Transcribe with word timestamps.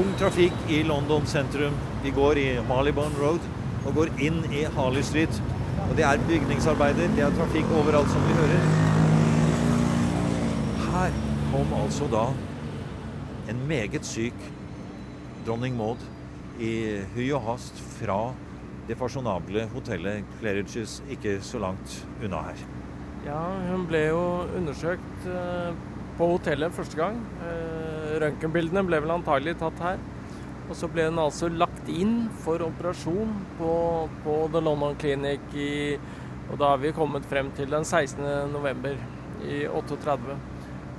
tung 0.00 0.12
trafikk 0.16 0.54
i 0.72 0.78
London 0.82 1.26
sentrum. 1.28 1.74
Vi 2.02 2.10
går 2.16 2.38
i 2.40 2.46
Malibon 2.68 3.12
Road 3.20 3.44
og 3.84 3.98
går 3.98 4.12
inn 4.24 4.38
i 4.48 4.62
Harley 4.72 5.02
Street. 5.04 5.40
Og 5.90 5.92
det 5.98 6.06
er 6.08 6.22
bygningsarbeider, 6.28 7.10
det 7.16 7.24
er 7.26 7.34
trafikk 7.36 7.68
overalt, 7.76 8.08
som 8.08 8.24
vi 8.24 8.36
hører. 8.38 8.62
Her 10.86 11.18
kom 11.50 11.74
altså 11.82 12.08
da 12.12 12.24
en 13.52 13.60
meget 13.68 14.08
syk 14.08 14.46
dronning 15.44 15.76
Maud 15.76 16.00
i 16.60 16.72
hui 17.12 17.28
og 17.36 17.44
hast 17.50 17.84
fra 17.98 18.18
det 18.88 18.96
fasjonable 18.96 19.66
hotellet 19.74 20.24
Claridges 20.38 21.02
ikke 21.12 21.42
så 21.44 21.60
langt 21.60 22.00
unna 22.24 22.46
her. 22.48 22.64
Ja, 23.28 23.44
hun 23.68 23.84
ble 23.90 24.06
jo 24.06 24.24
undersøkt 24.56 25.28
eh, 25.28 25.72
på 26.16 26.32
hotellet 26.38 26.72
første 26.72 26.96
gang. 26.96 27.20
Eh, 28.10 28.18
røntgenbildene 28.22 28.82
ble 28.86 29.00
vel 29.04 29.14
antagelig 29.14 29.56
tatt 29.60 29.80
her. 29.84 30.00
Og 30.70 30.76
så 30.78 30.88
ble 30.90 31.08
hun 31.08 31.18
altså 31.18 31.50
lagt 31.50 31.88
inn 31.90 32.28
for 32.44 32.62
operasjon 32.62 33.32
på, 33.58 33.72
på 34.24 34.36
The 34.54 34.62
London 34.62 34.94
Clinic 35.00 35.54
i 35.58 35.72
Og 36.50 36.58
da 36.58 36.72
har 36.72 36.80
vi 36.82 36.90
kommet 36.90 37.26
frem 37.30 37.50
til 37.54 37.70
den 37.70 37.84
16. 37.86 38.24
november 38.50 38.96
i 39.46 39.60
38. 39.70 40.34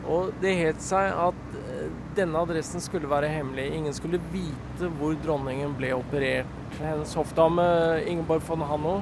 Og 0.08 0.30
det 0.42 0.54
het 0.62 0.80
seg 0.84 1.12
at 1.12 1.58
eh, 1.60 1.90
denne 2.16 2.40
adressen 2.40 2.84
skulle 2.84 3.10
være 3.12 3.32
hemmelig. 3.32 3.68
Ingen 3.76 3.96
skulle 3.96 4.22
vite 4.32 4.88
hvor 5.00 5.18
dronningen 5.24 5.76
ble 5.76 5.92
operert. 5.98 6.48
Hennes 6.80 7.16
hoffdame 7.20 7.66
Ingeborg 8.08 8.48
von 8.48 8.64
Hanno 8.70 8.96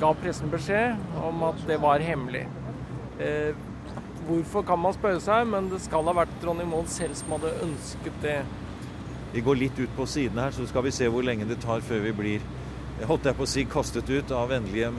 ga 0.00 0.14
pressen 0.16 0.48
beskjed 0.48 0.96
om 1.20 1.44
at 1.50 1.60
det 1.68 1.76
var 1.84 2.00
hemmelig. 2.04 2.46
Hvorfor 4.28 4.64
kan 4.68 4.80
man 4.80 4.92
spørre 4.92 5.20
seg, 5.24 5.46
men 5.48 5.70
det 5.72 5.80
skal 5.80 6.04
ha 6.04 6.12
vært 6.20 6.32
dronning 6.42 6.68
Maud 6.68 6.90
selv 6.92 7.16
som 7.16 7.32
hadde 7.36 7.54
ønsket 7.64 8.18
det. 8.20 8.38
Vi 9.32 9.40
går 9.44 9.60
litt 9.60 9.78
ut 9.80 9.92
på 9.96 10.04
siden 10.08 10.40
her, 10.40 10.52
så 10.52 10.66
skal 10.68 10.84
vi 10.84 10.92
se 10.92 11.08
hvor 11.08 11.24
lenge 11.24 11.48
det 11.48 11.60
tar 11.64 11.80
før 11.84 12.04
vi 12.04 12.12
blir 12.16 12.48
holdt 13.06 13.28
jeg 13.28 13.38
på 13.38 13.44
å 13.44 13.50
si 13.50 13.64
kastet 13.70 14.08
ut 14.10 14.32
av 14.34 14.48
vennlige 14.50 14.90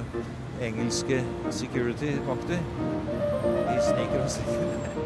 engelske 0.63 1.19
security-vakter. 1.55 2.61
De 3.43 3.75
sniker 3.83 4.23
oss 4.23 4.39
ikke. 4.43 5.05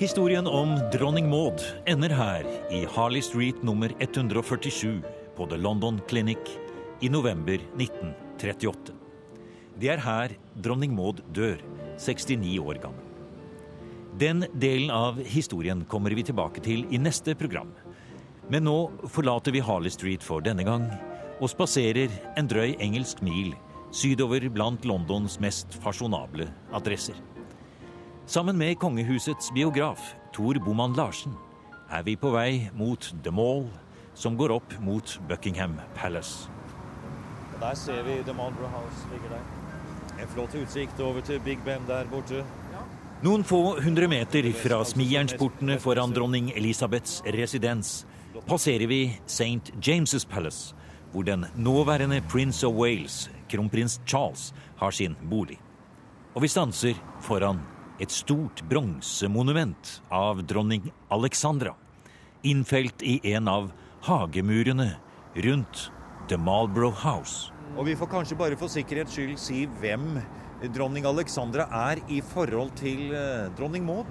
Historien 0.00 0.48
om 0.50 0.74
dronning 0.92 1.28
Maud 1.30 1.62
ender 1.86 2.12
her, 2.16 2.48
i 2.72 2.82
Harley 2.96 3.22
Street 3.22 3.62
nummer 3.62 3.94
147 4.00 5.04
på 5.36 5.48
The 5.52 5.60
London 5.60 6.02
Clinic 6.10 6.56
i 7.00 7.12
november 7.12 7.60
1938. 7.78 9.03
Det 9.80 9.90
er 9.90 10.02
her 10.02 10.36
dronning 10.62 10.92
Maud 10.94 11.22
dør, 11.34 11.58
69 11.98 12.58
år 12.62 12.78
gammel. 12.82 13.00
Den 14.18 14.44
delen 14.54 14.92
av 14.94 15.18
historien 15.26 15.82
kommer 15.90 16.14
vi 16.14 16.22
tilbake 16.22 16.62
til 16.62 16.84
i 16.94 17.00
neste 17.02 17.34
program. 17.34 17.72
Men 18.50 18.68
nå 18.68 18.76
forlater 19.10 19.54
vi 19.54 19.62
Harley 19.64 19.90
Street 19.90 20.22
for 20.22 20.44
denne 20.44 20.62
gang 20.66 20.86
og 21.40 21.50
spaserer 21.50 22.12
en 22.38 22.46
drøy 22.50 22.76
engelsk 22.78 23.24
mil 23.26 23.56
sydover 23.94 24.46
blant 24.54 24.86
Londons 24.86 25.40
mest 25.42 25.74
fasjonable 25.82 26.46
adresser. 26.74 27.18
Sammen 28.26 28.58
med 28.58 28.78
kongehusets 28.78 29.50
biograf 29.54 30.14
Tor 30.32 30.58
Boman 30.62 30.94
Larsen 30.94 31.34
er 31.90 32.06
vi 32.06 32.14
på 32.16 32.30
vei 32.34 32.70
mot 32.74 33.10
The 33.22 33.34
Mall, 33.34 33.66
som 34.14 34.38
går 34.38 34.54
opp 34.54 34.78
mot 34.80 35.18
Buckingham 35.28 35.76
Palace. 35.98 36.48
Der 37.60 37.74
ser 37.74 38.02
vi 38.02 38.22
The 38.22 38.34
Marlborough 38.34 38.70
House 38.70 39.10
ligger 39.12 39.36
der. 39.36 39.63
En 40.20 40.28
flott 40.30 40.54
utsikt 40.54 41.00
over 41.00 41.24
til 41.26 41.40
Big 41.42 41.58
Ben 41.64 41.82
der 41.88 42.06
borte. 42.10 42.44
Noen 43.24 43.44
få 43.46 43.80
hundre 43.80 44.06
meter 44.10 44.46
fra 44.58 44.82
smijernsportene 44.84 45.78
foran 45.80 46.12
dronning 46.12 46.50
Elisabeths 46.54 47.22
residens 47.34 48.02
passerer 48.46 48.86
vi 48.90 49.16
St. 49.26 49.72
James' 49.80 50.26
Palace, 50.28 50.74
hvor 51.12 51.24
den 51.24 51.46
nåværende 51.56 52.20
Prince 52.28 52.66
of 52.66 52.74
Wales, 52.74 53.30
kronprins 53.48 54.00
Charles, 54.06 54.52
har 54.76 54.90
sin 54.90 55.16
bolig. 55.22 55.58
Og 56.34 56.42
vi 56.42 56.48
stanser 56.48 57.00
foran 57.22 57.62
et 58.02 58.10
stort 58.10 58.62
bronsemonument 58.68 60.00
av 60.10 60.42
dronning 60.42 60.90
Alexandra, 61.14 61.74
innfelt 62.42 63.02
i 63.02 63.20
en 63.32 63.48
av 63.48 63.72
hagemurene 64.04 64.96
rundt 65.34 65.90
The 66.28 66.36
Marlborough 66.36 67.06
House. 67.06 67.53
Og 67.74 67.88
vi 67.88 67.96
får 67.98 68.12
kanskje 68.12 68.36
bare 68.38 68.58
for 68.60 68.70
sikkerhets 68.70 69.16
skyld 69.16 69.34
si 69.40 69.64
hvem 69.80 70.04
dronning 70.74 71.06
Alexandra 71.08 71.64
er 71.90 71.96
i 72.08 72.20
forhold 72.24 72.70
til 72.78 73.14
eh, 73.16 73.50
dronning 73.58 73.84
Maud. 73.86 74.06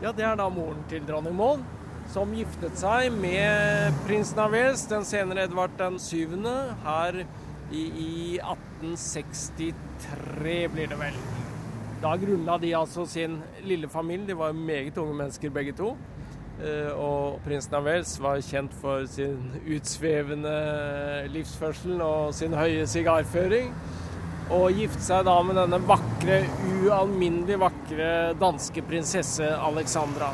Ja, 0.00 0.12
det 0.16 0.24
er 0.24 0.36
da 0.38 0.48
moren 0.52 0.84
til 0.88 1.06
dronning 1.08 1.36
Maud, 1.36 1.60
som 2.12 2.34
giftet 2.34 2.78
seg 2.80 3.12
med 3.12 3.92
prinsen 4.06 4.38
av 4.40 4.52
den 4.54 5.04
senere 5.04 5.44
Edvard 5.48 5.70
den 5.78 5.98
syvende, 6.00 6.74
her 6.86 7.14
i, 7.70 7.82
i 7.82 8.38
1863, 8.40 10.68
blir 10.72 10.86
det 10.90 10.98
vel. 10.98 11.14
Da 12.00 12.16
grunnla 12.16 12.58
de 12.58 12.74
altså 12.74 13.06
sin 13.06 13.42
lille 13.62 13.88
familie. 13.92 14.26
De 14.30 14.38
var 14.38 14.52
meget 14.56 14.98
unge 14.98 15.14
mennesker 15.14 15.50
begge 15.52 15.72
to. 15.76 15.96
Eh, 16.60 16.92
Og 16.92 17.38
prinsen 17.44 17.74
av 17.78 17.86
Wales 17.88 18.18
var 18.20 18.40
kjent 18.44 18.74
for 18.82 19.06
sin 19.08 19.54
utsvevende 19.64 20.52
livsførsel 21.32 22.00
og 22.04 22.34
sin 22.36 22.52
høye 22.56 22.84
sigarføring. 22.90 23.72
Og 24.50 24.74
gifte 24.74 25.04
seg 25.06 25.24
da 25.28 25.36
med 25.46 25.56
denne 25.60 25.78
vakre, 25.86 26.40
ualminnelig 26.82 27.56
vakre 27.62 28.10
danske 28.40 28.82
prinsesse 28.82 29.46
Alexandra. 29.46 30.32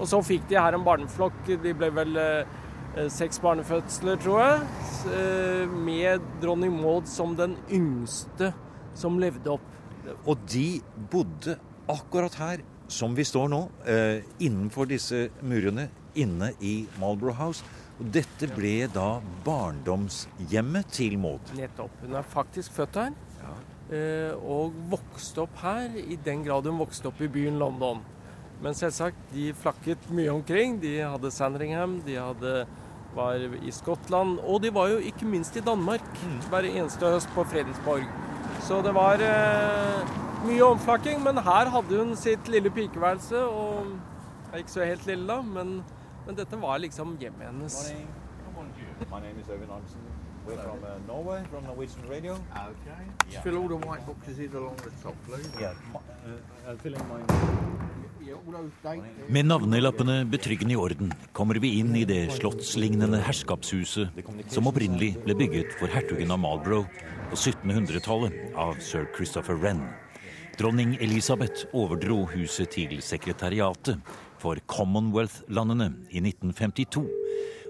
Og 0.00 0.08
så 0.08 0.22
fikk 0.24 0.48
de 0.48 0.56
her 0.58 0.74
en 0.74 0.86
barneflokk. 0.86 1.44
De 1.62 1.74
ble 1.76 1.90
vel 1.94 2.16
eh, 2.16 3.06
seks 3.12 3.38
barnefødsler, 3.44 4.18
tror 4.24 4.40
jeg. 4.42 4.64
eh, 5.12 5.66
Med 5.68 6.24
dronning 6.42 6.74
Maud 6.80 7.06
som 7.06 7.36
den 7.38 7.58
yngste 7.70 8.54
som 8.98 9.20
levde 9.20 9.52
opp. 9.52 9.68
Og 10.26 10.40
de 10.50 10.80
bodde 11.12 11.58
akkurat 11.92 12.34
her 12.40 12.64
som 12.92 13.14
vi 13.16 13.24
står 13.24 13.48
nå, 13.52 13.62
eh, 13.88 14.22
innenfor 14.44 14.86
disse 14.90 15.28
murene 15.42 15.88
inne 16.14 16.52
i 16.60 16.86
Marlborough 17.00 17.38
House. 17.40 17.64
Og 18.00 18.08
dette 18.12 18.48
ble 18.56 18.86
da 18.92 19.20
barndomshjemmet 19.44 20.88
til 20.92 21.18
Maud. 21.20 21.52
Nettopp. 21.56 21.90
Hun 22.02 22.16
er 22.18 22.22
faktisk 22.26 22.72
født 22.72 22.96
her. 23.00 23.12
eh, 23.92 24.32
Og 24.34 24.72
vokste 24.90 25.42
opp 25.42 25.56
her 25.62 25.90
i 25.96 26.16
den 26.24 26.44
grad 26.44 26.64
hun 26.66 26.78
vokste 26.80 27.08
opp 27.08 27.20
i 27.20 27.28
byen 27.28 27.58
London. 27.58 28.00
Men 28.62 28.74
selvsagt, 28.74 29.16
de 29.34 29.52
flakket 29.52 29.98
mye 30.10 30.30
omkring. 30.32 30.80
De 30.80 30.98
hadde 31.02 31.30
Sandringham, 31.30 32.00
de 32.06 32.14
hadde, 32.14 32.66
var 33.14 33.34
i 33.36 33.70
Skottland, 33.70 34.38
og 34.40 34.62
de 34.62 34.70
var 34.72 34.88
jo 34.88 34.98
ikke 34.98 35.26
minst 35.28 35.56
i 35.56 35.60
Danmark 35.60 36.04
hver 36.48 36.64
eneste 36.64 37.04
høst 37.12 37.28
på 37.34 37.44
Fredensborg. 37.44 38.06
Så 38.62 38.80
det 38.82 38.94
var 38.94 39.20
eh, 39.20 40.12
mye 40.46 40.64
omflakking, 40.64 41.20
men 41.24 41.38
her 41.46 41.70
hadde 41.74 41.98
hun 41.98 42.16
sitt 42.18 42.48
lille 42.50 42.70
pikeværelse, 42.70 43.42
og 43.44 43.92
er 44.52 44.62
ikke 44.62 44.74
så 44.74 44.86
helt 44.86 45.06
lille 45.06 45.28
da, 45.28 45.40
men, 45.42 45.78
men 46.26 46.38
dette 46.38 46.58
var 46.60 46.82
liksom 46.82 47.16
hjemmet 47.20 47.48
hennes. 47.50 47.78
My 49.10 49.18
name 49.20 49.40
is 49.40 49.48
Øyvind 49.48 49.70
Hansen. 49.70 50.00
We're 50.46 50.58
from 50.58 50.82
uh, 50.82 50.98
Norway, 51.06 51.40
from 51.50 51.64
Norwegian 51.64 52.04
Radio. 52.10 52.32
Okay. 52.32 53.40
Fill 53.44 53.56
all 53.58 53.68
the 53.68 53.76
white 53.86 54.04
boxes 54.06 54.38
in 54.38 54.50
along 54.56 54.76
the 54.76 54.90
top, 55.02 55.14
please. 55.26 55.48
Yeah, 55.60 55.74
uh, 55.94 56.68
I'll 56.68 56.76
fill 56.76 56.94
in 56.94 57.04
my... 57.08 57.20
Yeah, 58.26 58.34
all 58.46 58.52
those 58.52 58.72
dates. 58.82 59.06
Med 59.28 59.46
navnelappene 59.46 60.24
betryggende 60.30 60.74
i 60.74 60.76
orden 60.76 61.12
kommer 61.32 61.58
vi 61.62 61.78
inn 61.78 61.94
i 61.96 62.04
det 62.04 62.32
slottslignende 62.38 63.22
herskapshuset 63.22 64.22
som 64.50 64.70
opprinnelig 64.70 65.14
ble 65.24 65.38
bygget 65.38 65.74
for 65.78 65.90
hertugen 65.90 66.30
av 66.34 66.42
Marlborough 66.42 66.86
på 67.30 67.38
1700-tallet 67.38 68.54
av 68.54 68.78
sir 68.82 69.06
Christopher 69.16 69.58
Wren. 69.58 69.82
Dronning 70.58 70.98
Elisabeth 71.00 71.64
overdro 71.72 72.26
huset 72.28 72.74
til 72.74 72.98
sekretariatet 73.02 74.00
for 74.42 74.58
Commonwealth-landene 74.68 75.86
i 76.10 76.20
1952. 76.20 77.06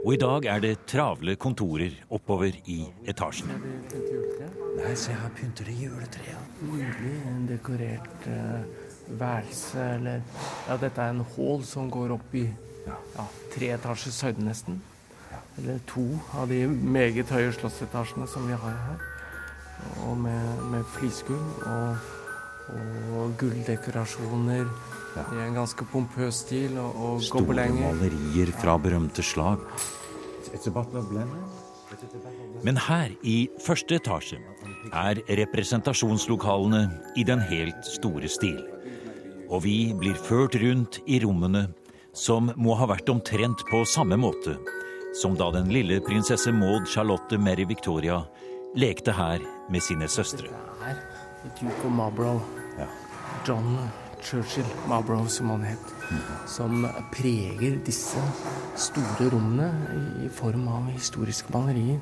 Og 0.02 0.14
i 0.14 0.18
dag 0.18 0.46
er 0.50 0.62
det 0.64 0.72
travle 0.90 1.36
kontorer 1.38 1.94
oppover 2.10 2.56
i 2.66 2.80
etasjene. 3.06 3.54
Nei, 4.80 4.94
se 4.98 5.14
her 5.14 5.30
pynter 5.36 5.68
de 5.68 5.76
juletreet. 5.78 6.56
Nydelig 6.66 7.18
dekorert 7.52 8.26
uh, 8.26 8.64
værelse, 9.20 9.84
eller 9.98 10.24
Ja, 10.66 10.78
dette 10.80 11.02
er 11.04 11.14
en 11.14 11.22
hall 11.36 11.62
som 11.68 11.90
går 11.90 12.16
opp 12.16 12.34
i 12.34 12.48
ja, 12.88 13.26
tre 13.54 13.68
etasjers 13.76 14.18
høyde, 14.26 14.42
nesten. 14.48 14.80
Eller 15.60 15.78
to 15.86 16.08
av 16.34 16.50
de 16.50 16.64
meget 16.66 17.30
høye 17.30 17.52
slottsetasjene 17.54 18.26
som 18.26 18.48
vi 18.48 18.58
har 18.58 18.82
her. 18.88 19.06
Og 20.08 20.18
med, 20.18 20.66
med 20.72 20.90
flisgulv 20.96 21.62
og, 21.62 22.10
og 23.18 23.34
gulldekorasjoner 23.40 24.66
i 25.20 25.40
en 25.44 25.56
ganske 25.56 25.84
pompøs 25.92 26.42
stil, 26.46 26.78
og, 26.80 26.96
og 26.96 27.22
Store 27.24 27.68
malerier 27.76 28.52
fra 28.56 28.78
berømte 28.80 29.24
slag. 29.24 29.60
Men 32.64 32.78
her, 32.88 33.12
i 33.22 33.48
første 33.60 33.98
etasje, 34.00 34.40
er 34.92 35.20
representasjonslokalene 35.42 36.86
i 37.20 37.24
den 37.28 37.42
helt 37.52 37.84
store 37.98 38.30
stil. 38.32 38.62
Og 39.52 39.66
vi 39.66 39.92
blir 39.98 40.16
ført 40.16 40.56
rundt 40.62 41.02
i 41.06 41.20
rommene 41.24 41.66
som 42.16 42.48
må 42.56 42.76
ha 42.80 42.88
vært 42.88 43.12
omtrent 43.12 43.64
på 43.68 43.84
samme 43.88 44.16
måte 44.20 44.56
som 45.14 45.36
da 45.36 45.50
den 45.52 45.68
lille 45.72 46.00
prinsesse 46.00 46.52
Maud 46.52 46.88
Charlotte 46.88 47.38
Mary 47.38 47.64
Victoria 47.68 48.22
lekte 48.76 49.12
her 49.12 49.44
med 49.70 49.84
sine 49.84 50.08
søstre. 50.08 50.48
Det 50.48 51.50
er 51.50 51.56
Duke 51.60 51.86
of 51.86 51.92
Marlborough. 51.92 52.61
Ja. 53.46 53.54
John 53.54 53.78
Churchill 54.22 54.64
Marlborough, 54.88 55.26
som 55.28 55.50
han 55.50 55.62
het. 55.64 55.78
Som 56.46 56.86
preger 57.12 57.78
disse 57.84 58.20
store 58.78 59.30
rommene 59.32 59.70
i 60.24 60.28
form 60.28 60.68
av 60.68 60.86
historiske 60.92 61.50
malerier. 61.52 61.98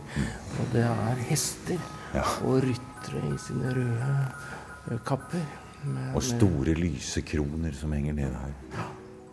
Og 0.60 0.72
det 0.74 0.84
er 0.84 1.22
hester 1.30 1.78
Ja. 2.14 2.22
og 2.44 2.62
ryttere 2.64 3.22
i 3.34 3.38
sine 3.38 3.72
røde 3.74 4.98
kapper. 5.06 5.40
Med, 5.84 6.14
Og 6.14 6.22
store 6.22 6.74
lysekroner 6.76 7.72
som 7.72 7.92
henger 7.92 8.12
nede 8.12 8.36
her. 8.36 8.52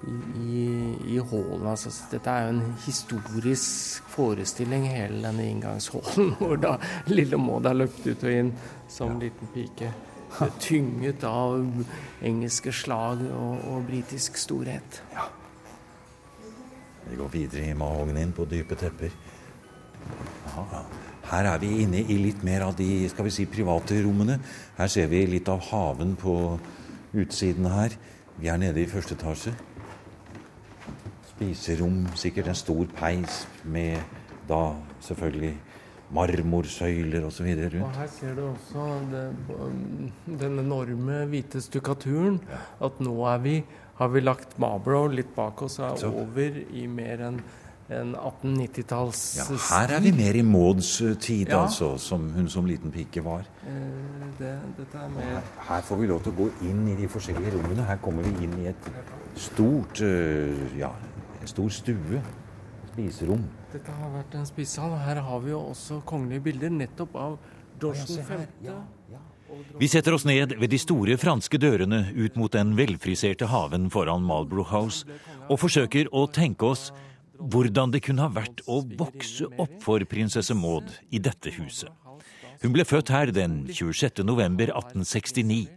i, 0.08 0.14
i, 0.40 1.16
i 1.16 1.18
hallen. 1.18 1.66
Altså, 1.68 1.90
dette 2.12 2.30
er 2.30 2.44
jo 2.46 2.50
en 2.54 2.76
historisk 2.86 4.04
forestilling, 4.14 4.86
hele 4.88 5.24
denne 5.28 5.44
inngangshallen, 5.50 6.36
hvor 6.40 6.56
da 6.56 6.78
lille 7.08 7.36
Maud 7.38 7.66
har 7.66 7.74
løpt 7.76 8.06
ut 8.08 8.24
og 8.24 8.32
inn 8.32 8.54
som 8.88 9.20
liten 9.20 9.48
pike. 9.54 9.92
Tynget 10.60 11.24
av 11.24 11.64
engelske 12.26 12.72
slag 12.76 13.24
og, 13.32 13.64
og 13.72 13.86
britisk 13.88 14.38
storhet. 14.38 15.02
Vi 17.08 17.16
går 17.16 17.32
videre 17.32 17.72
i 17.72 17.78
mahognien 17.78 18.34
på 18.36 18.46
dype 18.50 18.76
tepper. 18.76 19.14
Ja, 20.54 20.84
her 21.32 21.48
er 21.54 21.60
vi 21.60 21.70
inne 21.84 22.04
i 22.04 22.18
litt 22.20 22.44
mer 22.48 22.68
av 22.68 22.76
de 22.80 23.08
skal 23.12 23.28
vi 23.28 23.34
si, 23.36 23.48
private 23.52 23.98
rommene. 24.04 24.38
Her 24.78 24.92
ser 24.92 25.10
vi 25.12 25.26
litt 25.28 25.50
av 25.52 25.64
haven 25.72 26.16
på 26.20 26.36
utsiden 27.18 27.68
her. 27.72 27.96
Vi 28.38 28.52
er 28.52 28.60
nede 28.62 28.84
i 28.84 28.90
første 28.90 29.16
etasje. 29.18 29.56
Spiserom, 31.32 32.06
sikkert 32.16 32.52
en 32.52 32.60
stor 32.60 32.88
peis 32.98 33.46
med 33.64 34.00
da 34.48 34.62
selvfølgelig 35.04 35.56
marmorsøyler 36.14 37.26
osv. 37.28 37.48
Og 37.52 37.74
rundt. 37.74 37.96
her 38.00 38.08
ser 38.08 38.36
du 38.36 38.44
også 38.48 38.88
det, 39.12 39.26
den 40.40 40.60
enorme 40.60 41.26
hvite 41.28 41.62
stukkaturen. 41.62 42.40
At 42.84 43.00
nå 43.04 43.16
er 43.34 43.38
vi, 43.44 43.56
har 44.00 44.08
vi 44.14 44.20
lagt 44.24 44.58
Marlborough 44.60 45.12
litt 45.14 45.34
bak 45.36 45.62
oss 45.62 45.80
og 45.80 45.92
er 45.92 45.96
Så- 45.98 46.14
over 46.14 46.62
i 46.74 46.88
mer 46.88 47.18
enn 47.28 47.42
en 47.90 48.16
1890-talls 48.20 49.38
Ja, 49.38 49.44
her 49.78 49.94
er 49.96 50.02
vi 50.02 50.12
mer 50.12 50.36
i 50.36 50.42
Mauds 50.44 51.02
eh, 51.02 51.14
tid, 51.16 51.48
Ja. 51.48 51.62
altså, 51.64 51.98
som 51.98 52.30
hun 52.36 52.50
som 52.50 52.66
liten 52.66 52.92
pike 52.92 53.24
var. 53.24 53.46
Eh, 53.64 53.72
det, 54.40 54.48
er 54.48 55.08
Her, 55.20 55.42
her 55.70 55.82
får 55.82 55.96
vi 56.02 56.08
lov 56.08 56.22
til 56.24 56.34
å 56.34 56.36
gå 56.36 56.50
inn 56.68 56.88
i 56.88 56.96
de 56.96 57.08
forskjellige 57.08 57.54
rommene. 57.56 57.86
Her 57.88 57.96
kommer 58.04 58.24
vi 58.24 58.44
inn 58.44 58.60
i 58.60 58.68
et 58.68 58.90
stort 59.36 60.02
eh, 60.02 60.78
ja, 60.78 60.90
en 61.42 61.48
stor 61.48 61.70
stue. 61.70 62.22
Spiserom. 62.98 63.44
Dette 63.70 63.94
har 63.94 64.10
vært 64.10 64.36
en 64.40 64.46
spisehall. 64.50 64.96
Her 65.06 65.20
har 65.22 65.42
vi 65.44 65.52
jo 65.52 65.60
også 65.70 66.00
kongelige 66.10 66.48
bilder 66.48 66.72
nettopp 66.74 67.18
av 67.22 67.36
Dorsen 67.78 68.10
se 68.10 68.24
her. 68.26 68.48
5. 68.48 68.64
Ja, 68.66 68.80
Vi 69.78 69.88
setter 69.88 70.16
oss 70.18 70.26
ned 70.26 70.56
ved 70.58 70.72
de 70.74 70.80
store 70.82 71.14
franske 71.22 71.60
dørene 71.62 72.08
ut 72.18 72.36
mot 72.36 72.52
den 72.52 72.74
velfriserte 72.76 73.46
haven 73.52 73.86
foran 73.94 74.26
Marlborough 74.26 74.74
House 74.74 75.06
og 75.48 75.62
forsøker 75.62 76.10
å 76.10 76.26
tenke 76.26 76.66
oss 76.66 76.90
hvordan 77.38 77.94
det 77.94 78.02
kunne 78.08 78.26
ha 78.26 78.34
vært 78.34 78.66
å 78.66 78.82
vokse 78.98 79.46
opp 79.62 79.78
for 79.86 80.02
prinsesse 80.10 80.58
Maud 80.58 80.90
i 81.14 81.22
dette 81.22 81.54
huset. 81.54 81.94
Hun 82.64 82.74
ble 82.74 82.82
født 82.90 83.14
her 83.14 83.30
den 83.30 83.68
26. 83.70 84.24
november 84.26 84.74
1869, 84.74 85.68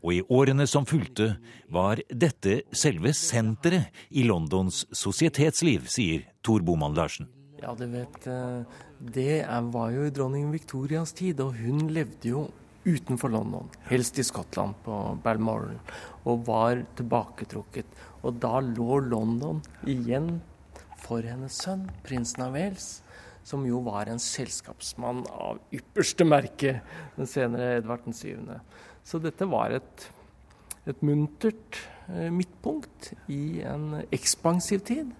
og 0.00 0.14
i 0.14 0.22
årene 0.32 0.66
som 0.70 0.86
fulgte 0.88 1.34
var 1.72 2.00
dette 2.08 2.62
selve 2.72 3.12
senteret 3.16 3.90
i 4.10 4.24
Londons 4.28 4.86
sosietetsliv, 4.96 5.86
sier 5.92 6.24
Tor 6.42 6.64
Boman 6.64 6.96
Larsen. 6.96 7.28
Ja, 7.60 7.74
du 7.76 7.84
vet, 7.92 8.26
eh, 8.26 8.62
det 9.00 9.44
var 9.72 9.90
jo 9.92 10.06
i 10.06 10.14
dronning 10.16 10.48
Victorias 10.52 11.12
tid, 11.12 11.40
og 11.44 11.58
hun 11.60 11.90
levde 11.92 12.32
jo 12.32 12.46
utenfor 12.84 13.28
London, 13.28 13.68
helst 13.90 14.18
i 14.18 14.24
Skottland, 14.24 14.78
på 14.84 14.96
Balmoral, 15.22 15.76
og 16.24 16.46
var 16.46 16.80
tilbaketrukket. 16.96 17.84
Og 18.24 18.40
da 18.40 18.60
lå 18.64 19.02
London 19.04 19.60
igjen 19.84 20.38
for 21.00 21.24
hennes 21.24 21.60
sønn, 21.60 21.84
prinsen 22.06 22.46
av 22.46 22.56
Wales, 22.56 23.02
som 23.44 23.64
jo 23.66 23.80
var 23.84 24.08
en 24.08 24.20
selskapsmann 24.20 25.24
av 25.32 25.60
ypperste 25.74 26.24
merke, 26.28 26.78
den 27.16 27.28
senere 27.28 27.76
Edvard 27.78 28.04
den 28.06 28.16
7. 28.16 28.36
Så 29.10 29.18
dette 29.18 29.46
var 29.50 29.72
et, 29.74 30.04
et 30.86 31.00
muntert 31.02 31.80
eh, 32.06 32.28
midtpunkt 32.30 33.10
i 33.32 33.58
en 33.66 34.04
ekspansiv 34.14 34.84
tid. 34.86 35.10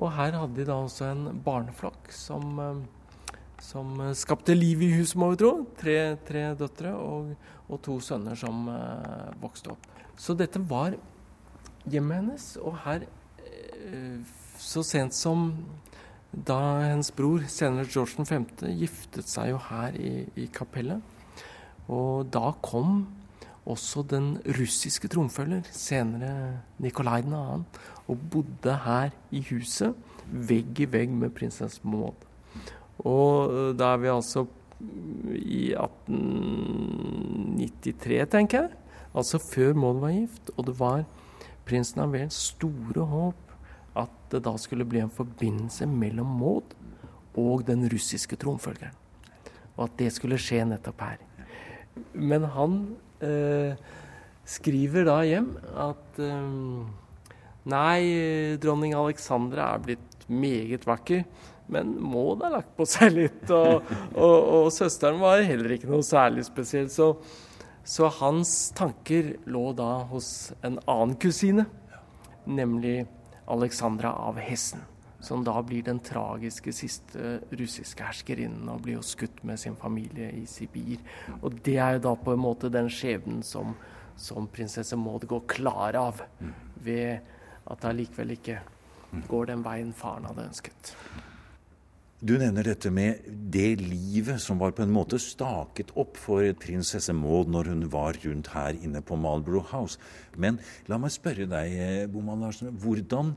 Og 0.00 0.10
her 0.16 0.34
hadde 0.40 0.56
de 0.56 0.66
da 0.66 0.80
også 0.82 1.06
en 1.12 1.28
barneflokk 1.44 2.10
som, 2.16 2.58
eh, 2.64 3.38
som 3.62 3.94
eh, 4.02 4.16
skapte 4.18 4.56
liv 4.58 4.82
i 4.82 4.90
huset, 4.96 5.20
må 5.22 5.30
vi 5.32 5.40
tro. 5.44 5.52
Tre, 5.78 5.96
tre 6.26 6.48
døtre 6.58 6.96
og, 6.98 7.30
og 7.68 7.82
to 7.86 8.00
sønner 8.02 8.38
som 8.38 8.66
vokste 9.42 9.76
opp. 9.76 9.86
Så 10.18 10.34
dette 10.38 10.58
var 10.66 10.98
hjemmet 11.86 12.24
hennes, 12.24 12.50
og 12.58 12.74
her 12.84 13.06
så 14.62 14.82
sent 14.86 15.14
som 15.16 15.50
da 16.32 16.58
hennes 16.88 17.10
bror, 17.14 17.42
senere 17.50 17.88
George 17.90 18.24
5., 18.24 18.46
giftet 18.78 19.30
seg 19.30 19.50
jo 19.52 19.58
her 19.70 19.96
i, 19.98 20.12
i 20.38 20.46
kapellet. 20.54 21.02
Og 21.88 22.32
da 22.32 22.52
kom 22.62 23.06
også 23.66 24.02
den 24.10 24.38
russiske 24.58 25.08
tronfølger, 25.08 25.62
senere 25.70 26.60
Nikolai 26.82 27.22
2., 27.22 27.28
og 28.10 28.18
bodde 28.30 28.78
her 28.84 29.10
i 29.30 29.46
huset, 29.50 29.94
vegg 30.26 30.80
i 30.80 30.84
vegg 30.90 31.10
med 31.14 31.30
prinsesse 31.34 31.80
Maud. 31.86 32.14
Og 32.98 33.50
eh, 33.50 33.76
da 33.78 33.84
er 33.94 33.98
vi 34.02 34.08
altså 34.12 34.46
i 35.38 35.74
1893, 35.78 38.26
tenker 38.30 38.60
jeg. 38.60 38.70
Altså 39.14 39.38
før 39.38 39.74
Maud 39.74 40.00
var 40.02 40.10
gift. 40.10 40.50
Og 40.56 40.66
det 40.66 40.80
var 40.80 41.04
prinsen 41.68 42.00
av 42.02 42.10
Wales 42.14 42.34
store 42.50 43.02
håp 43.06 43.34
at 43.98 44.10
det 44.32 44.40
da 44.46 44.56
skulle 44.56 44.84
bli 44.88 45.00
en 45.02 45.10
forbindelse 45.12 45.86
mellom 45.86 46.26
Maud 46.40 46.74
og 47.38 47.66
den 47.68 47.80
russiske 47.92 48.36
tronfølgeren. 48.40 48.96
Og 49.76 49.84
at 49.84 49.98
det 50.00 50.12
skulle 50.12 50.38
skje 50.40 50.64
nettopp 50.68 51.00
her. 51.04 51.18
Men 52.12 52.46
han 52.54 52.76
eh, 53.24 53.78
skriver 54.48 55.06
da 55.08 55.20
hjem 55.26 55.54
at 55.88 56.20
eh, 56.22 56.90
Nei, 57.62 58.56
dronning 58.58 58.90
Alexandra 58.98 59.68
er 59.76 59.82
blitt 59.84 60.24
meget 60.26 60.82
vakker, 60.82 61.20
men 61.70 61.92
Maud 62.02 62.42
har 62.42 62.56
lagt 62.56 62.72
på 62.74 62.86
seg 62.90 63.14
litt. 63.14 63.44
Og, 63.54 63.86
og, 64.16 64.36
og 64.58 64.66
søsteren 64.74 65.22
var 65.22 65.44
heller 65.46 65.76
ikke 65.76 65.90
noe 65.92 66.02
særlig 66.02 66.42
spesiell. 66.48 66.90
Så, 66.90 67.12
så 67.86 68.10
hans 68.18 68.72
tanker 68.74 69.36
lå 69.46 69.68
da 69.78 69.92
hos 70.10 70.50
en 70.66 70.80
annen 70.90 71.14
kusine, 71.22 71.68
nemlig 72.50 73.04
Alexandra 73.46 74.10
av 74.26 74.42
Hessen. 74.42 74.82
Som 75.22 75.44
da 75.46 75.54
blir 75.62 75.84
den 75.86 76.00
tragiske 76.02 76.74
siste 76.74 77.36
russiske 77.54 78.02
herskerinnen 78.02 78.68
og 78.72 78.82
blir 78.82 78.98
jo 78.98 79.06
skutt 79.06 79.44
med 79.46 79.60
sin 79.62 79.78
familie 79.78 80.32
i 80.34 80.44
Sibir. 80.50 80.98
Og 81.40 81.60
det 81.62 81.78
er 81.78 81.96
jo 81.96 82.06
da 82.08 82.16
på 82.18 82.34
en 82.34 82.42
måte 82.42 82.72
den 82.72 82.90
skjebnen 82.90 83.44
som, 83.46 83.76
som 84.18 84.50
prinsesse 84.50 84.98
Maud 84.98 85.28
går 85.30 85.46
klar 85.54 85.98
av 86.00 86.24
ved 86.82 87.22
at 87.62 87.82
det 87.84 87.92
allikevel 87.92 88.34
ikke 88.34 88.58
går 89.28 89.52
den 89.52 89.62
veien 89.64 89.92
faren 89.94 90.26
hadde 90.26 90.48
ønsket. 90.48 90.96
Du 92.22 92.36
nevner 92.38 92.62
dette 92.62 92.86
med 92.94 93.24
det 93.50 93.80
livet 93.80 94.38
som 94.38 94.60
var 94.62 94.70
på 94.76 94.84
en 94.84 94.92
måte 94.94 95.18
staket 95.18 95.88
opp 95.98 96.20
for 96.22 96.46
prinsesse 96.62 97.10
Maud 97.18 97.50
når 97.50 97.72
hun 97.72 97.80
var 97.90 98.14
rundt 98.22 98.52
her 98.52 98.78
inne 98.78 99.02
på 99.02 99.18
Marlborough 99.18 99.72
House. 99.74 99.98
Men 100.38 100.60
la 100.86 101.00
meg 101.02 101.10
spørre 101.10 101.48
deg, 101.50 101.74
eh, 101.74 102.06
Boman 102.06 102.46
Larsen, 102.46 102.70
hvordan 102.78 103.34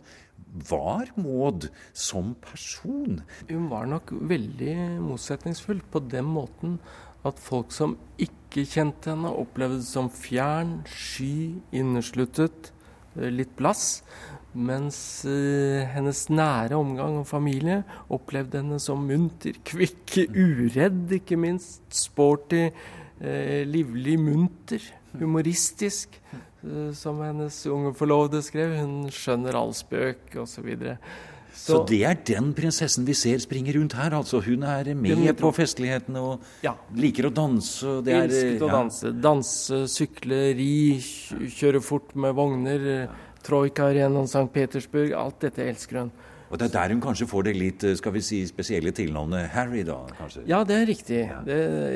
var 0.69 1.11
Maud 1.19 1.69
som 1.93 2.35
person? 2.43 3.21
Hun 3.49 3.67
var 3.71 3.89
nok 3.91 4.13
veldig 4.29 4.75
motsetningsfull 5.03 5.81
på 5.91 6.03
den 6.11 6.29
måten 6.31 6.79
at 7.25 7.41
folk 7.41 7.73
som 7.73 7.95
ikke 8.21 8.65
kjente 8.69 9.11
henne, 9.11 9.33
opplevde 9.33 9.81
det 9.81 9.89
som 9.89 10.11
fjern, 10.13 10.77
sky, 10.87 11.57
innesluttet, 11.75 12.71
eh, 13.15 13.31
litt 13.33 13.55
blass. 13.57 14.03
Mens 14.55 14.97
eh, 15.27 15.83
hennes 15.91 16.21
nære 16.31 16.77
omgang 16.79 17.17
og 17.19 17.27
familie 17.27 17.81
opplevde 18.13 18.61
henne 18.61 18.79
som 18.79 19.01
munter, 19.03 19.57
kvikk, 19.67 20.21
uredd, 20.31 21.17
ikke 21.17 21.39
minst. 21.39 21.83
Sporty, 21.91 22.69
eh, 23.19 23.63
livlig, 23.67 24.19
munter, 24.21 24.85
humoristisk. 25.19 26.21
Eh, 26.65 26.91
som 26.97 27.21
hennes 27.23 27.61
unge 27.71 27.93
forlovede 27.97 28.41
skrev. 28.45 28.75
Hun 28.81 29.07
skjønner 29.13 29.55
all 29.59 29.73
spøk, 29.77 30.35
osv. 30.43 30.69
Så, 31.55 31.69
så 31.71 31.77
det 31.87 32.01
er 32.03 32.17
den 32.27 32.49
prinsessen 32.57 33.05
vi 33.07 33.13
ser 33.15 33.39
springe 33.39 33.71
rundt 33.77 33.93
her, 33.95 34.11
altså. 34.17 34.41
Hun 34.43 34.65
er 34.67 34.89
med 34.93 35.37
på. 35.39 35.53
Festlighetene 35.55 36.19
og 36.19 36.43
liker 36.99 37.29
å 37.29 37.33
danse. 37.37 38.01
Det 38.03 38.11
er, 38.11 38.25
Elsket 38.27 38.65
å 38.65 38.67
ja. 38.67 38.73
danse. 38.81 39.13
Danse, 39.23 39.79
sykle, 39.93 40.41
ri, 40.57 40.71
kj- 40.99 41.47
kjøre 41.55 41.81
fort 41.85 42.11
med 42.19 42.35
vogner. 42.35 43.07
Troika 43.45 43.87
Arenaen, 43.91 44.27
St. 44.27 44.49
Petersburg. 44.51 45.13
Alt 45.15 45.39
dette 45.47 45.63
elsker 45.69 46.01
hun. 46.03 46.11
Og 46.55 46.59
det 46.61 46.69
er 46.69 46.75
der 46.77 46.93
hun 46.93 47.01
kanskje 47.03 47.25
får 47.27 47.49
det 47.49 47.51
litt 47.59 47.83
skal 47.99 48.13
vi 48.15 48.21
si, 48.23 48.37
spesielle 48.47 48.93
tilnavnet 48.95 49.49
Harry, 49.51 49.81
da? 49.83 49.97
kanskje? 50.15 50.45
Ja, 50.47 50.61
det 50.63 50.77
er 50.79 50.85
riktig. 50.87 51.17
Ja. 51.27 51.41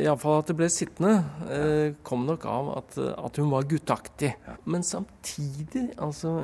Iallfall 0.04 0.42
at 0.42 0.50
det 0.52 0.56
ble 0.60 0.68
sittende, 0.68 1.14
eh, 1.48 1.94
kom 2.04 2.26
nok 2.28 2.44
av 2.52 2.72
at, 2.76 2.98
at 3.16 3.40
hun 3.40 3.54
var 3.54 3.70
guttaktig. 3.72 4.34
Ja. 4.44 4.58
Men 4.68 4.84
samtidig, 4.84 5.86
altså 5.96 6.42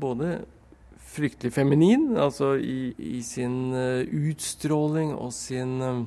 både 0.00 0.38
fryktelig 1.12 1.52
feminin, 1.58 2.14
altså 2.16 2.54
i, 2.56 2.94
i 2.96 3.20
sin 3.24 3.74
uh, 3.76 4.00
utstråling 4.30 5.12
og 5.16 5.34
sin 5.36 5.82
uh, 5.84 6.06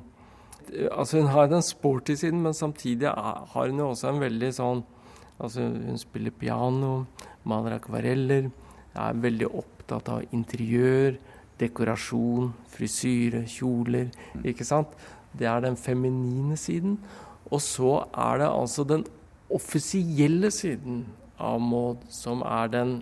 Altså 0.72 1.20
hun 1.20 1.30
har 1.34 1.50
den 1.52 1.62
sporty 1.66 2.14
siden, 2.16 2.42
men 2.42 2.54
samtidig 2.58 3.10
har 3.10 3.68
hun 3.68 3.80
jo 3.82 3.90
også 3.92 4.12
en 4.12 4.22
veldig 4.22 4.52
sånn 4.56 4.84
Altså 5.42 5.66
hun 5.66 5.98
spiller 6.00 6.32
piano, 6.38 7.08
maler 7.50 7.76
akvareller, 7.80 8.52
er 8.94 9.22
veldig 9.26 9.50
opptatt 9.58 10.10
av 10.14 10.36
interiør 10.38 11.18
dekorasjon, 11.62 12.52
frisyre, 12.74 13.46
kjoler. 13.50 14.12
Ikke 14.44 14.68
sant? 14.68 14.94
Det 15.38 15.48
er 15.48 15.64
den 15.64 15.78
feminine 15.80 16.58
siden. 16.60 16.98
Og 17.52 17.62
så 17.64 17.98
er 18.12 18.42
det 18.42 18.50
altså 18.50 18.86
den 18.88 19.06
offisielle 19.52 20.52
siden 20.52 21.06
av 21.42 21.60
Maud 21.62 22.06
som 22.10 22.44
er 22.46 22.72
den 22.72 22.96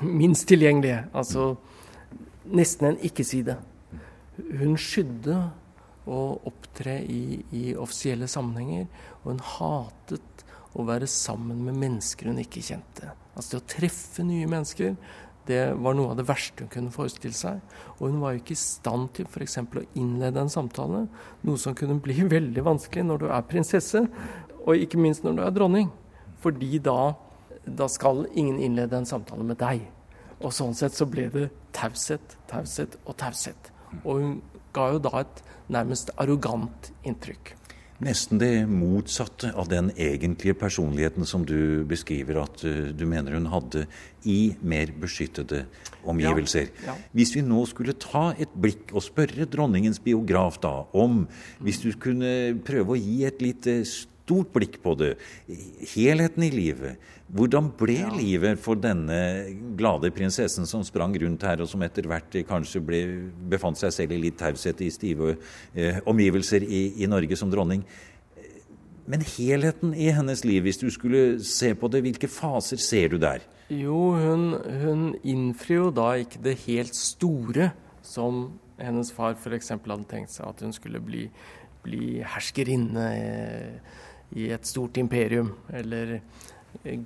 minst 0.00 0.48
tilgjengelige. 0.50 1.04
Altså 1.14 1.54
nesten 2.46 2.92
en 2.92 3.04
ikke-side. 3.06 3.56
Hun 4.36 4.76
skydde 4.80 5.36
å 6.06 6.20
opptre 6.46 6.98
i, 7.02 7.42
i, 7.50 7.62
offisielle 7.74 8.28
sammenhenger, 8.30 8.86
og 9.22 9.32
hun 9.32 9.44
hatet 9.56 10.44
å 10.76 10.84
være 10.86 11.08
sammen 11.10 11.64
med 11.66 11.78
mennesker 11.80 12.30
hun 12.30 12.42
ikke 12.42 12.62
kjente. 12.62 13.10
Altså 13.34 13.56
det 13.56 13.62
å 13.62 13.68
treffe 13.76 14.26
nye 14.26 14.48
mennesker 14.50 14.94
det 15.46 15.60
var 15.82 15.94
noe 15.96 16.12
av 16.12 16.18
det 16.18 16.26
verste 16.28 16.64
hun 16.64 16.70
kunne 16.72 16.94
forestille 16.94 17.36
seg. 17.36 17.60
Og 17.98 18.10
hun 18.10 18.20
var 18.22 18.34
jo 18.34 18.42
ikke 18.42 18.56
i 18.56 18.60
stand 18.60 19.12
til 19.16 19.28
f.eks. 19.28 19.58
å 19.62 19.84
innlede 19.98 20.42
en 20.42 20.52
samtale, 20.52 21.04
noe 21.46 21.60
som 21.60 21.76
kunne 21.78 21.98
bli 22.02 22.18
veldig 22.36 22.64
vanskelig 22.66 23.06
når 23.06 23.22
du 23.22 23.28
er 23.30 23.46
prinsesse, 23.50 24.02
og 24.66 24.82
ikke 24.82 25.00
minst 25.00 25.26
når 25.26 25.38
du 25.38 25.44
er 25.46 25.54
dronning. 25.54 25.92
Fordi 26.42 26.80
da, 26.82 27.14
da 27.64 27.88
skal 27.90 28.26
ingen 28.34 28.58
innlede 28.62 28.98
en 28.98 29.08
samtale 29.08 29.46
med 29.46 29.60
deg. 29.62 29.86
Og 30.42 30.52
sånn 30.52 30.74
sett 30.76 30.96
så 30.96 31.06
ble 31.08 31.28
det 31.32 31.48
taushet, 31.76 32.36
taushet 32.50 32.98
og 33.04 33.16
taushet. 33.20 33.70
Og 34.02 34.20
hun 34.20 34.34
ga 34.76 34.90
jo 34.92 35.00
da 35.02 35.22
et 35.22 35.44
nærmest 35.72 36.12
arrogant 36.20 36.90
inntrykk. 37.06 37.54
Nesten 38.04 38.40
det 38.40 38.66
motsatte 38.68 39.52
av 39.56 39.70
den 39.72 39.88
egentlige 39.96 40.56
personligheten 40.58 41.24
som 41.28 41.46
du 41.48 41.84
beskriver 41.88 42.42
at 42.42 42.64
uh, 42.66 42.90
du 42.92 43.06
mener 43.08 43.38
hun 43.38 43.48
hadde 43.48 43.86
i 44.28 44.52
mer 44.60 44.92
beskyttede 45.00 45.62
omgivelser. 46.04 46.68
Ja, 46.82 46.92
ja. 46.92 46.96
Hvis 47.16 47.32
vi 47.36 47.44
nå 47.46 47.62
skulle 47.70 47.96
ta 47.96 48.28
et 48.36 48.52
blikk 48.52 48.92
og 48.92 49.04
spørre 49.06 49.48
dronningens 49.48 50.02
biograf 50.02 50.60
da 50.60 50.74
om 50.92 51.24
Hvis 51.62 51.80
du 51.82 51.88
kunne 52.00 52.58
prøve 52.66 52.94
å 52.94 53.00
gi 53.00 53.22
et 53.24 53.40
lite 53.42 53.78
stort 54.26 54.50
blikk 54.54 54.80
på 54.82 54.96
det, 54.98 55.14
helheten 55.94 56.42
i 56.42 56.50
livet 56.50 57.14
hvordan 57.34 57.72
ble 57.74 57.96
ja. 57.98 58.10
livet 58.14 58.60
for 58.62 58.78
denne 58.78 59.18
glade 59.78 60.12
prinsessen 60.14 60.66
som 60.68 60.84
sprang 60.86 61.14
rundt 61.18 61.42
her, 61.46 61.62
og 61.62 61.70
som 61.70 61.82
etter 61.82 62.06
hvert 62.06 62.36
kanskje 62.46 62.82
ble, 62.86 63.00
befant 63.50 63.78
seg 63.80 63.94
selv 63.94 64.14
i 64.14 64.20
litt 64.28 64.38
taushet 64.38 64.82
i 64.84 64.92
stive 64.94 65.34
eh, 65.74 65.98
omgivelser 66.06 66.62
i, 66.62 66.84
i, 67.02 67.08
Norge 67.10 67.38
som 67.38 67.50
dronning? 67.50 67.82
Men 69.10 69.22
helheten 69.26 69.94
i 69.94 70.08
hennes 70.14 70.44
liv, 70.46 70.62
hvis 70.66 70.78
du 70.78 70.86
skulle 70.90 71.40
se 71.46 71.72
på 71.78 71.90
det, 71.90 72.02
hvilke 72.06 72.30
faser 72.30 72.78
ser 72.82 73.14
du 73.14 73.18
der? 73.22 73.42
Jo, 73.70 74.14
hun, 74.14 74.48
hun 74.82 75.04
innfrir 75.26 75.80
jo 75.80 75.90
da 75.94 76.12
ikke 76.22 76.42
det 76.42 76.56
helt 76.68 76.94
store 76.94 77.72
som 78.06 78.48
hennes 78.78 79.10
far 79.14 79.34
f.eks. 79.34 79.72
hadde 79.74 80.02
tenkt 80.10 80.34
seg, 80.34 80.46
at 80.46 80.62
hun 80.62 80.74
skulle 80.74 81.02
bli, 81.02 81.26
bli 81.82 82.20
herskerinne 82.22 83.06
i 84.34 84.50
et 84.50 84.66
stort 84.66 84.96
imperium. 84.96 85.52
Eller 85.72 86.20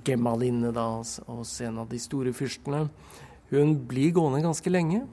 gemalinne 0.03 0.71
da, 0.75 0.85
hos 1.27 1.53
en 1.61 1.81
av 1.81 1.89
de 1.89 1.99
store 2.01 2.33
fyrstene. 2.35 2.85
Hun 3.51 3.75
blir 3.87 4.13
gående 4.15 4.43
ganske 4.45 4.71
lenge. 4.71 5.03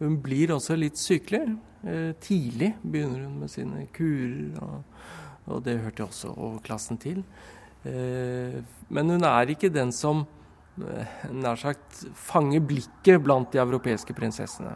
Hun 0.00 0.18
blir 0.22 0.52
også 0.54 0.76
litt 0.78 0.98
sykelig. 1.00 1.44
Eh, 1.86 2.12
tidlig 2.20 2.74
begynner 2.82 3.26
hun 3.26 3.36
med 3.42 3.52
sine 3.52 3.86
kurer, 3.94 4.56
og, 4.64 5.04
og 5.46 5.62
det 5.64 5.78
hørte 5.84 6.06
også 6.06 6.32
overklassen 6.34 6.98
til. 7.00 7.22
Eh, 7.86 8.58
men 8.88 9.14
hun 9.14 9.24
er 9.28 9.52
ikke 9.52 9.72
den 9.72 9.92
som 9.94 10.24
eh, 10.80 11.30
nær 11.32 11.60
sagt 11.60 12.02
fanger 12.18 12.64
blikket 12.64 13.22
blant 13.24 13.52
de 13.54 13.62
europeiske 13.62 14.16
prinsessene. 14.16 14.74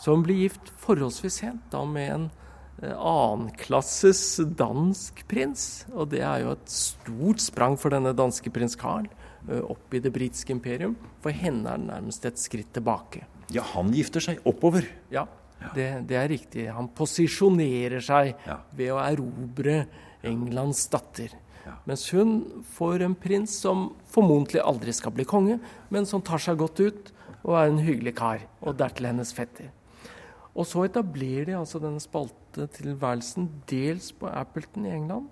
Så 0.00 0.14
hun 0.14 0.24
blir 0.24 0.46
gift 0.46 0.72
forholdsvis 0.80 1.42
sent, 1.42 1.66
da 1.72 1.82
med 1.88 2.08
en 2.14 2.30
Eh, 2.30 2.41
annenklasses 2.80 4.40
dansk 4.58 5.22
prins. 5.30 5.84
Og 5.92 6.10
det 6.14 6.22
er 6.26 6.44
jo 6.44 6.54
et 6.56 6.72
stort 6.72 7.42
sprang 7.44 7.76
for 7.80 7.94
denne 7.94 8.14
danske 8.16 8.50
prins 8.54 8.76
Carl 8.78 9.06
eh, 9.48 9.60
opp 9.60 9.94
i 9.94 10.02
det 10.02 10.12
britiske 10.14 10.54
imperium. 10.54 10.96
For 11.22 11.34
henne 11.34 11.68
er 11.68 11.82
det 11.82 11.90
nærmest 11.90 12.26
et 12.28 12.40
skritt 12.42 12.72
tilbake. 12.74 13.26
Ja, 13.52 13.64
han 13.74 13.92
gifter 13.94 14.24
seg 14.24 14.42
oppover. 14.48 14.86
Ja, 15.12 15.26
det, 15.76 15.88
det 16.08 16.18
er 16.18 16.30
riktig. 16.30 16.66
Han 16.74 16.90
posisjonerer 16.96 18.02
seg 18.02 18.32
ja. 18.48 18.58
ved 18.74 18.94
å 18.94 19.00
erobre 19.02 19.84
Englands 20.26 20.86
datter. 20.90 21.34
Ja. 21.62 21.76
Mens 21.86 22.08
hun 22.10 22.40
får 22.74 23.04
en 23.06 23.14
prins 23.18 23.54
som 23.62 23.92
formodentlig 24.10 24.62
aldri 24.64 24.94
skal 24.96 25.14
bli 25.14 25.26
konge, 25.28 25.60
men 25.94 26.08
som 26.08 26.24
tar 26.24 26.42
seg 26.42 26.58
godt 26.58 26.82
ut 26.82 27.12
og 27.42 27.54
er 27.58 27.70
en 27.70 27.82
hyggelig 27.82 28.16
kar. 28.18 28.42
Og 28.62 28.74
dertil 28.78 29.12
hennes 29.12 29.34
fetter. 29.34 29.70
Og 30.52 30.68
så 30.68 30.84
etablerer 30.84 31.48
de 31.48 31.56
altså 31.56 31.80
denne 31.80 32.00
spaltetilværelsen 32.02 33.48
dels 33.70 34.10
på 34.12 34.28
Appleton 34.28 34.86
i 34.86 34.92
England, 34.92 35.30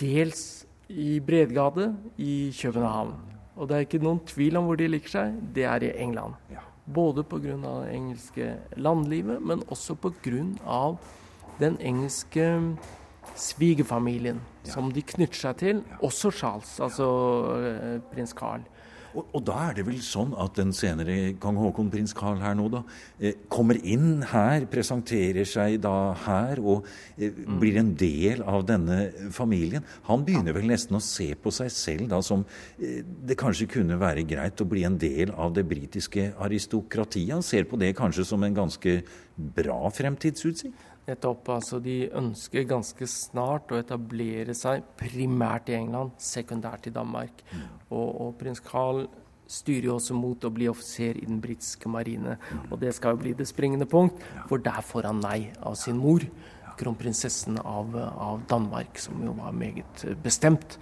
dels 0.00 0.66
i 0.88 1.16
Bredgade 1.20 1.88
i 2.20 2.52
København. 2.60 3.14
Og 3.56 3.68
det 3.68 3.76
er 3.76 3.86
ikke 3.86 4.02
noen 4.04 4.20
tvil 4.28 4.58
om 4.60 4.68
hvor 4.68 4.76
de 4.76 4.88
liker 4.90 5.14
seg. 5.14 5.38
Det 5.56 5.64
er 5.64 5.86
i 5.86 5.94
England. 5.96 6.36
Både 6.86 7.24
pga. 7.24 7.56
det 7.56 7.94
engelske 7.94 8.52
landlivet, 8.76 9.42
men 9.42 9.64
også 9.68 9.94
pga. 9.94 10.44
den 11.58 11.80
engelske 11.80 12.76
svigerfamilien 13.34 14.40
som 14.64 14.92
de 14.92 15.02
knytter 15.02 15.40
seg 15.40 15.56
til. 15.56 15.82
Også 16.02 16.30
Charles, 16.30 16.80
altså 16.80 17.06
eh, 17.56 18.00
prins 18.12 18.34
Carl. 18.36 18.62
Og, 19.16 19.24
og, 19.32 19.42
da 19.48 19.56
er 19.70 19.76
det 19.78 19.86
vel 19.86 20.00
sånn 20.04 20.34
at 20.40 20.58
den 20.58 20.74
senere 20.76 21.32
kong 21.40 21.56
Haakon, 21.62 21.88
prins 21.92 22.12
Carl 22.16 22.40
her 22.42 22.56
nå, 22.58 22.68
da, 22.72 22.82
eh, 23.18 23.38
kommer 23.52 23.78
inn 23.80 24.20
her, 24.28 24.66
presenterer 24.70 25.48
seg 25.48 25.78
da 25.84 26.12
her 26.26 26.60
og 26.60 26.86
eh, 27.16 27.32
mm. 27.32 27.58
blir 27.62 27.80
en 27.80 27.92
del 27.96 28.44
av 28.44 28.66
denne 28.68 28.98
familien. 29.34 29.86
Han 30.10 30.26
begynner 30.26 30.56
vel 30.56 30.68
nesten 30.68 30.98
å 30.98 31.04
se 31.04 31.30
på 31.40 31.52
seg 31.54 31.72
selv 31.72 32.10
da 32.12 32.20
som 32.24 32.44
eh, 32.76 33.00
det 33.02 33.38
kanskje 33.40 33.70
kunne 33.78 34.00
være 34.00 34.26
greit 34.28 34.60
å 34.60 34.68
bli 34.68 34.84
en 34.88 34.98
del 35.00 35.32
av 35.32 35.56
det 35.56 35.64
britiske 35.68 36.32
aristokratiet. 36.36 37.32
Han 37.38 37.46
ser 37.46 37.68
på 37.70 37.80
det 37.80 37.94
kanskje 37.96 38.28
som 38.28 38.44
en 38.44 38.60
ganske 38.60 39.00
bra 39.36 39.80
fremtidsutsikt? 39.92 40.76
Nettopp. 41.06 41.48
altså 41.54 41.78
De 41.82 42.08
ønsker 42.18 42.66
ganske 42.66 43.06
snart 43.10 43.70
å 43.70 43.78
etablere 43.78 44.54
seg 44.58 44.82
primært 44.98 45.70
i 45.70 45.78
England, 45.78 46.16
sekundært 46.18 46.88
i 46.90 46.94
Danmark. 46.94 47.44
Mm. 47.52 47.62
Og, 47.90 48.08
og, 48.08 48.34
prins 48.40 48.62
Carl 48.64 49.04
styrer 49.46 49.92
jo 49.92 49.94
også 50.00 50.16
mot 50.18 50.42
å 50.42 50.50
bli 50.50 50.66
offiser 50.66 51.20
i 51.20 51.28
den 51.28 51.38
britiske 51.42 51.90
marine. 51.90 52.34
Mm. 52.50 52.66
Og 52.72 52.82
det 52.82 52.96
skal 52.96 53.14
jo 53.14 53.22
bli 53.22 53.36
det 53.38 53.46
springende 53.46 53.86
punkt, 53.86 54.18
for 54.50 54.62
der 54.62 54.82
får 54.82 55.06
han 55.06 55.22
nei 55.22 55.52
av 55.62 55.78
sin 55.78 56.00
mor. 56.02 56.26
Kronprinsessen 56.76 57.56
av, 57.62 57.94
av 57.96 58.42
Danmark, 58.50 58.98
som 59.00 59.22
jo 59.24 59.32
var 59.38 59.54
meget 59.56 60.02
bestemt. 60.24 60.76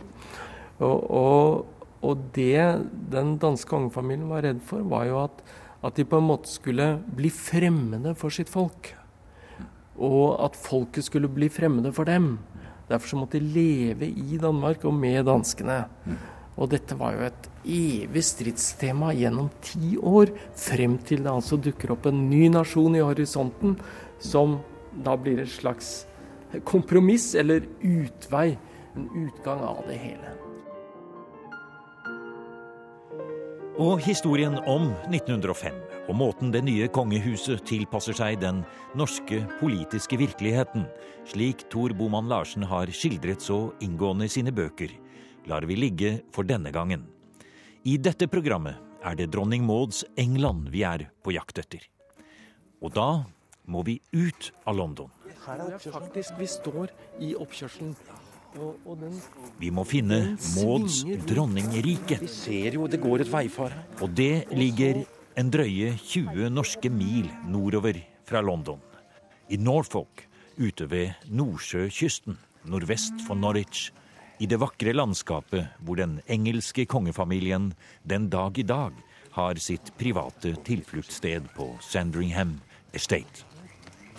Og, 0.80 1.04
og, 1.04 1.84
og 2.02 2.24
det 2.34 2.64
den 3.12 3.36
danske 3.38 3.70
kongefamilien 3.70 4.32
var 4.32 4.42
redd 4.48 4.64
for, 4.66 4.82
var 4.90 5.06
jo 5.06 5.20
at, 5.28 5.44
at 5.84 6.00
de 6.00 6.08
på 6.08 6.18
en 6.18 6.26
måte 6.32 6.50
skulle 6.50 6.88
bli 7.14 7.30
fremmede 7.30 8.16
for 8.18 8.34
sitt 8.34 8.50
folk 8.50 8.94
og 9.94 10.36
at 10.42 10.56
folket 10.58 11.06
skulle 11.06 11.30
bli 11.30 11.48
fremmede 11.52 11.92
for 11.94 12.08
dem. 12.08 12.38
Derfor 12.88 13.08
så 13.08 13.18
måtte 13.18 13.40
de 13.40 13.52
leve 13.54 14.08
i 14.08 14.38
Danmark 14.40 14.84
og 14.84 14.94
med 14.94 15.24
danskene. 15.26 15.84
Og 16.54 16.70
dette 16.70 16.96
var 16.98 17.16
jo 17.16 17.24
et 17.26 17.48
evig 17.64 18.22
stridstema 18.26 19.12
gjennom 19.16 19.48
ti 19.64 19.96
år, 19.98 20.30
frem 20.54 20.98
til 21.06 21.24
det 21.24 21.32
altså 21.32 21.58
dukker 21.58 21.94
opp 21.96 22.06
en 22.06 22.28
ny 22.30 22.46
nasjon 22.52 22.94
i 22.94 23.02
horisonten, 23.02 23.78
som 24.22 24.60
da 25.04 25.16
blir 25.18 25.42
et 25.42 25.50
slags 25.50 26.04
kompromiss 26.68 27.32
eller 27.34 27.66
utvei, 27.82 28.54
en 28.94 29.08
utgang 29.24 29.64
av 29.66 29.82
det 29.88 29.98
hele. 29.98 30.34
Og 33.74 33.98
historien 34.04 34.54
om 34.70 34.92
1905 35.10 35.83
og 36.04 36.16
måten 36.18 36.52
det 36.52 36.60
nye 36.66 36.88
kongehuset 36.92 37.62
tilpasser 37.68 38.16
seg 38.18 38.40
den 38.42 38.62
norske 38.98 39.40
politiske 39.60 40.18
virkeligheten, 40.20 40.84
slik 41.28 41.64
Tor 41.72 41.94
Boman 41.96 42.28
Larsen 42.28 42.66
har 42.68 42.92
skildret 42.92 43.44
så 43.44 43.72
inngående 43.84 44.28
i 44.28 44.32
sine 44.32 44.52
bøker, 44.52 44.92
lar 45.48 45.64
vi 45.68 45.78
ligge 45.78 46.18
for 46.34 46.44
denne 46.44 46.72
gangen. 46.74 47.06
I 47.84 47.96
dette 48.00 48.28
programmet 48.28 48.80
er 49.04 49.16
det 49.16 49.30
dronning 49.32 49.64
Mauds 49.64 50.04
England 50.20 50.70
vi 50.72 50.84
er 50.88 51.08
på 51.24 51.34
jakt 51.36 51.60
etter. 51.60 51.82
Og 52.84 52.92
da 52.92 53.24
må 53.64 53.82
vi 53.84 53.98
ut 54.12 54.50
av 54.68 54.76
London. 54.76 55.10
Her 55.44 55.60
er 55.66 55.76
faktisk 55.80 56.38
Vi 56.40 56.46
står 56.48 56.92
i 57.20 57.34
oppkjørselen. 57.36 57.96
Og, 58.54 58.76
og 58.86 59.00
den 59.00 59.16
Vi 59.58 59.70
må 59.74 59.84
finne 59.88 60.36
Mauds 60.54 61.02
dronningrike. 61.28 62.20
Vi 62.22 62.30
ser 62.30 62.78
jo 62.78 62.86
det 62.88 63.00
går 63.02 63.24
et 63.24 63.32
veifar 63.32 63.72
her. 63.74 63.84
Og 64.04 64.12
det 64.14 64.46
ligger 64.54 65.02
en 65.34 65.50
drøye 65.50 65.94
20 65.98 66.46
norske 66.52 66.90
mil 66.92 67.26
nordover 67.50 67.98
fra 68.26 68.42
London. 68.44 68.78
I 69.50 69.58
Norfolk, 69.58 70.28
ute 70.56 70.86
ved 70.86 71.26
Nordsjøkysten, 71.26 72.36
nordvest 72.70 73.24
for 73.26 73.34
Norwich. 73.34 73.90
I 74.38 74.46
det 74.50 74.60
vakre 74.62 74.94
landskapet 74.94 75.74
hvor 75.82 75.98
den 75.98 76.20
engelske 76.30 76.86
kongefamilien 76.86 77.72
den 78.06 78.28
dag 78.30 78.58
i 78.58 78.66
dag 78.66 78.94
har 79.34 79.58
sitt 79.58 79.90
private 79.98 80.54
tilfluktssted 80.66 81.50
på 81.56 81.72
Sandringham 81.82 82.60
Estate. 82.94 83.42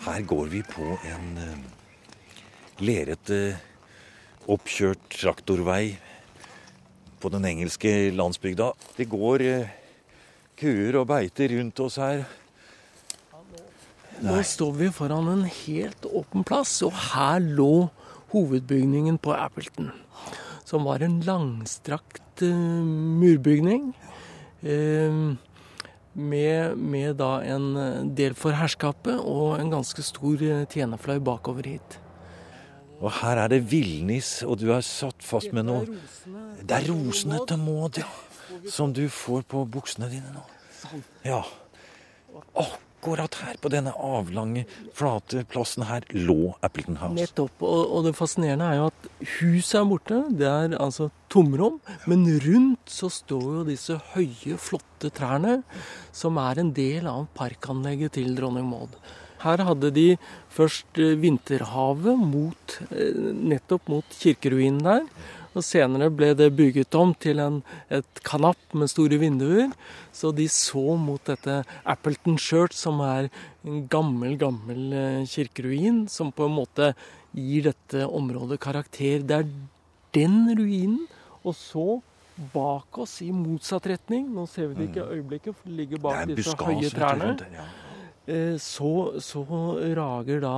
Her 0.03 0.21
går 0.27 0.51
vi 0.51 0.61
på 0.67 0.97
en 0.99 1.39
uh, 1.39 1.55
lerete, 2.83 3.55
oppkjørt 4.51 5.07
traktorvei 5.15 5.95
på 7.23 7.31
den 7.31 7.47
engelske 7.47 8.11
landsbygda. 8.11 8.73
Det 8.99 9.07
går 9.09 9.47
uh, 9.47 9.73
kuer 10.59 10.97
og 10.99 11.09
beiter 11.11 11.51
rundt 11.55 11.79
oss 11.83 11.99
her. 12.01 12.25
Nå 14.23 14.37
står 14.47 14.75
vi 14.79 14.91
foran 14.95 15.27
en 15.31 15.43
helt 15.43 16.07
åpen 16.07 16.45
plass, 16.47 16.77
og 16.87 16.95
her 17.11 17.43
lå 17.43 17.87
hovedbygningen 18.31 19.19
på 19.19 19.35
Appleton. 19.35 19.91
Som 20.65 20.87
var 20.87 21.03
en 21.05 21.19
langstrakt 21.27 22.41
uh, 22.41 22.55
murbygning. 23.21 23.91
Uh, 24.63 25.35
med, 26.15 26.77
med, 26.79 27.17
da 27.19 27.41
en 27.43 28.13
del 28.15 28.37
for 28.39 28.55
herskapet 28.55 29.19
og 29.19 29.59
en 29.59 29.73
ganske 29.73 29.99
stor 30.07 30.39
tjenerfløy 30.71 31.19
bakover 31.19 31.67
hit. 31.67 31.97
Og 33.03 33.11
her 33.19 33.41
er 33.43 33.51
det 33.51 33.65
villnis, 33.67 34.39
og 34.47 34.61
du 34.61 34.69
er 34.71 34.85
satt 34.85 35.19
fast 35.25 35.51
med 35.51 35.67
noe 35.67 35.83
Det 36.63 36.77
er 36.77 36.87
rosene 36.87 37.41
til 37.43 37.59
Maud, 37.59 37.99
ja. 37.99 38.07
Som 38.71 38.93
du 38.95 39.05
får 39.11 39.45
på 39.51 39.65
buksene 39.69 40.09
dine 40.11 40.33
nå. 40.33 40.43
Ja. 41.25 41.43
Akkurat 42.55 43.37
her, 43.43 43.57
på 43.61 43.69
denne 43.69 43.93
avlange, 43.93 44.65
flate 44.97 45.43
plassen 45.49 45.85
her, 45.85 46.05
lå 46.13 46.55
Appleton 46.65 46.97
House. 47.01 47.17
Nettopp. 47.17 47.61
Og, 47.61 47.81
og, 47.83 47.99
det 48.07 48.15
fascinerende 48.17 48.69
er 48.71 48.79
jo 48.79 48.87
at 48.89 49.09
huset 49.37 49.79
er 49.79 49.89
borte. 49.89 50.21
Det 50.39 50.47
er 50.49 50.77
altså 50.81 51.11
tomrom. 51.31 51.77
Men 52.09 52.25
rundt 52.45 52.89
så 52.91 53.11
står 53.13 53.45
jo 53.59 53.67
disse 53.67 53.99
høye, 54.15 54.57
flotte 54.61 55.13
trærne, 55.13 55.59
som 56.15 56.41
er 56.41 56.63
en 56.63 56.73
del 56.75 57.07
av 57.11 57.27
parkanlegget 57.37 58.17
til 58.17 58.33
dronning 58.37 58.67
Maud. 58.71 58.97
Her 59.45 59.61
hadde 59.67 59.91
de 59.93 60.07
først 60.49 60.97
vinterhavet 60.97 62.17
mot, 62.17 62.77
nettopp 62.89 63.91
mot 63.91 64.15
kirkeruinen 64.17 64.81
der. 64.81 65.03
Og 65.55 65.63
Senere 65.63 66.09
ble 66.11 66.33
det 66.35 66.49
bygget 66.57 66.95
om 66.99 67.13
til 67.15 67.39
en, 67.39 67.61
et 67.87 68.23
kanapp 68.27 68.75
med 68.75 68.91
store 68.91 69.19
vinduer. 69.21 69.71
Så 70.11 70.33
de 70.35 70.49
så 70.51 70.97
mot 70.99 71.21
dette 71.27 71.61
Appleton 71.87 72.37
Church, 72.37 72.75
som 72.75 72.99
er 73.05 73.29
en 73.63 73.85
gammel, 73.91 74.35
gammel 74.39 74.97
kirkeruin, 75.31 76.05
som 76.11 76.33
på 76.35 76.49
en 76.49 76.57
måte 76.57 76.91
gir 77.35 77.69
dette 77.69 78.03
området 78.07 78.59
karakter. 78.63 79.23
Det 79.23 79.39
er 79.39 79.47
den 80.15 80.43
ruinen. 80.59 81.05
Og 81.45 81.55
så 81.55 81.87
bak 82.53 82.97
oss 82.99 83.19
i 83.23 83.29
motsatt 83.31 83.87
retning, 83.87 84.27
nå 84.33 84.43
ser 84.49 84.71
vi 84.71 84.79
det 84.79 84.87
ikke 84.89 85.03
i 85.05 85.19
øyeblikket, 85.19 85.55
for 85.55 85.69
det 85.69 85.77
ligger 85.79 86.01
bak 86.03 86.25
det 86.27 86.35
disse 86.41 86.55
høye 86.59 86.89
trærne, 86.91 87.29
så, 88.59 88.91
så 89.23 89.43
rager 89.95 90.41
da 90.43 90.57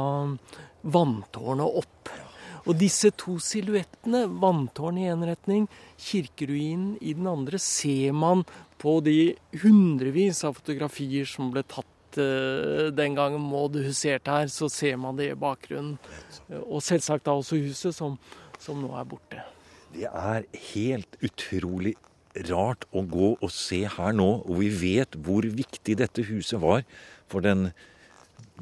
vanntårnet 0.95 1.81
opp. 1.83 2.13
Og 2.67 2.75
disse 2.75 3.11
to 3.15 3.37
silhuettene, 3.39 4.25
vanntårnet 4.41 5.05
i 5.05 5.11
én 5.11 5.25
retning, 5.29 5.67
kirkeruinen 6.03 6.95
i 6.99 7.13
den 7.15 7.29
andre, 7.31 7.59
ser 7.61 8.15
man 8.15 8.43
på 8.81 8.99
de 9.05 9.35
hundrevis 9.63 10.43
av 10.47 10.57
fotografier 10.59 11.27
som 11.29 11.53
ble 11.53 11.63
tatt 11.63 12.19
uh, 12.19 12.89
den 12.93 13.15
gangen 13.17 13.45
Maud 13.47 13.79
huserte 13.79 14.33
her. 14.33 14.51
Så 14.51 14.69
ser 14.73 14.99
man 14.99 15.19
det 15.19 15.31
i 15.31 15.39
bakgrunnen. 15.39 15.95
Og 16.65 16.83
selvsagt 16.83 17.27
da 17.27 17.37
også 17.37 17.59
huset, 17.61 17.95
som, 17.95 18.19
som 18.59 18.83
nå 18.83 18.91
er 18.99 19.07
borte. 19.07 19.45
Det 19.95 20.09
er 20.11 20.43
helt 20.73 21.15
utrolig 21.23 21.95
rart 22.51 22.83
å 22.93 23.01
gå 23.07 23.31
og 23.33 23.51
se 23.53 23.79
her 23.89 24.13
nå, 24.13 24.27
og 24.45 24.59
vi 24.59 24.67
vet 24.69 25.15
hvor 25.25 25.47
viktig 25.47 25.95
dette 25.97 26.25
huset 26.27 26.59
var 26.61 26.83
for 27.31 27.41
den 27.45 27.71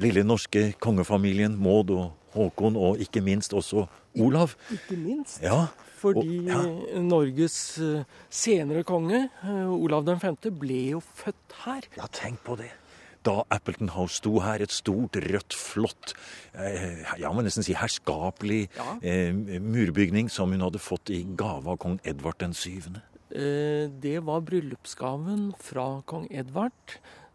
lille 0.00 0.22
norske 0.24 0.70
kongefamilien 0.82 1.56
Maud 1.60 1.92
og 1.92 2.06
Håkon, 2.36 2.76
og 2.76 3.00
ikke 3.02 3.22
minst 3.24 3.52
også 3.56 3.86
Olav. 4.22 4.54
Ikke 4.72 4.96
minst. 5.00 5.40
Ja, 5.44 5.66
Fordi 5.96 6.38
og, 6.44 6.48
ja. 6.52 7.00
Norges 7.02 7.58
eh, 7.82 8.04
senere 8.30 8.84
konge, 8.86 9.24
eh, 9.42 9.68
Olav 9.72 10.04
den 10.06 10.20
5., 10.22 10.36
ble 10.60 10.82
jo 10.94 11.00
født 11.00 11.56
her. 11.64 11.88
Ja, 11.96 12.06
tenk 12.12 12.42
på 12.46 12.56
det. 12.60 12.70
Da 13.26 13.40
Appleton 13.50 13.88
House 13.90 14.20
sto 14.20 14.36
her, 14.44 14.62
et 14.62 14.70
stort, 14.70 15.16
rødt, 15.18 15.56
flott, 15.58 16.12
eh, 16.54 17.00
ja, 17.18 17.32
må 17.34 17.42
nesten 17.42 17.64
si 17.66 17.74
herskapelig 17.74 18.68
Ja. 18.76 18.92
eh, 19.02 19.32
murbygning 19.58 20.28
som 20.30 20.52
hun 20.54 20.60
hadde 20.62 20.78
fått 20.78 21.10
i 21.10 21.24
gave 21.36 21.66
av 21.66 21.80
kong 21.82 21.98
Edvard 22.04 22.38
den 22.38 22.52
syvende. 22.54 23.02
Eh, 23.34 23.88
Det 23.90 24.20
var 24.22 24.40
bryllupsgaven 24.46 25.54
fra 25.58 26.02
kong 26.06 26.28
Edvard 26.30 26.70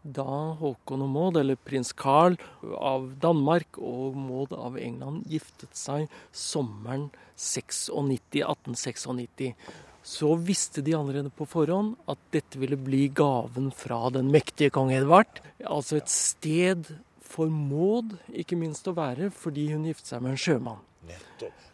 da 0.02 0.54
Håkon 0.58 1.04
og 1.04 1.10
Maud, 1.12 1.38
eller 1.40 1.58
prins 1.60 1.92
Carl 1.96 2.36
av 2.76 3.08
Danmark 3.22 3.78
og 3.78 4.18
Maud 4.18 4.54
av 4.56 4.78
England, 4.80 5.24
giftet 5.30 5.76
seg 5.78 6.10
sommeren 6.34 7.10
96, 7.36 7.88
1896. 7.94 9.54
Så 10.02 10.34
visste 10.42 10.82
de 10.82 10.96
allerede 10.98 11.30
på 11.30 11.46
forhånd 11.46 11.94
at 12.10 12.18
dette 12.34 12.58
ville 12.58 12.78
bli 12.78 13.06
gaven 13.14 13.70
fra 13.70 14.08
den 14.14 14.32
mektige 14.34 14.74
kong 14.74 14.90
Edvard. 14.94 15.38
Altså 15.62 16.00
et 16.00 16.10
sted 16.10 16.90
for 17.22 17.52
Maud, 17.52 18.16
ikke 18.34 18.58
minst 18.58 18.88
å 18.90 18.96
være, 18.96 19.30
fordi 19.30 19.70
hun 19.72 19.86
giftet 19.88 20.10
seg 20.10 20.24
med 20.24 20.34
en 20.34 20.42
sjømann. 20.42 20.82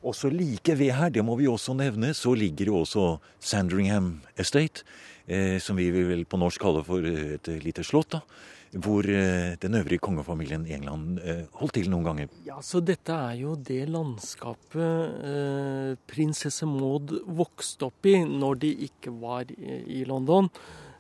Og 0.03 0.15
så 0.15 0.31
like 0.33 0.77
ved 0.79 0.93
her, 0.95 1.11
det 1.11 1.25
må 1.27 1.37
vi 1.39 1.49
også 1.51 1.75
nevne, 1.77 2.15
så 2.15 2.35
ligger 2.39 2.71
jo 2.71 2.83
også 2.83 3.07
Sandringham 3.41 4.21
Estate, 4.39 4.87
eh, 5.27 5.59
som 5.61 5.77
vi 5.77 5.91
vil 5.91 6.25
på 6.25 6.39
norsk 6.41 6.63
kalle 6.63 6.85
for 6.87 7.05
et 7.05 7.51
lite 7.65 7.85
slott, 7.85 8.15
da. 8.17 8.23
Hvor 8.69 9.07
eh, 9.09 9.57
den 9.61 9.79
øvrige 9.79 10.03
kongefamilien 10.05 10.67
i 10.69 10.75
England 10.77 11.21
eh, 11.25 11.47
holdt 11.57 11.79
til 11.79 11.89
noen 11.89 12.05
ganger. 12.05 12.35
Ja, 12.45 12.59
så 12.61 12.83
dette 12.85 13.17
er 13.17 13.39
jo 13.41 13.55
det 13.57 13.87
landskapet 13.89 15.25
eh, 15.25 15.95
prinsesse 16.09 16.69
Maud 16.69 17.15
vokste 17.25 17.89
opp 17.89 18.09
i 18.11 18.19
når 18.29 18.61
de 18.67 18.75
ikke 18.91 19.15
var 19.23 19.49
i, 19.57 19.81
i 20.01 20.05
London. 20.09 20.51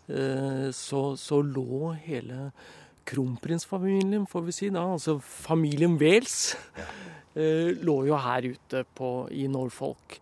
Eh, 0.08 0.70
så, 0.72 1.12
så 1.20 1.42
lå 1.44 1.92
hele 2.06 2.48
kronprinsfamilien, 3.08 4.26
får 4.28 4.46
vi 4.46 4.56
si 4.56 4.70
da, 4.74 4.84
altså 4.94 5.18
familien 5.24 5.96
Wales, 6.00 6.56
ja. 6.78 6.88
lå 7.88 8.00
jo 8.08 8.18
her 8.18 8.48
ute 8.52 8.82
på, 8.98 9.12
i 9.30 9.46
Norfolk. 9.50 10.18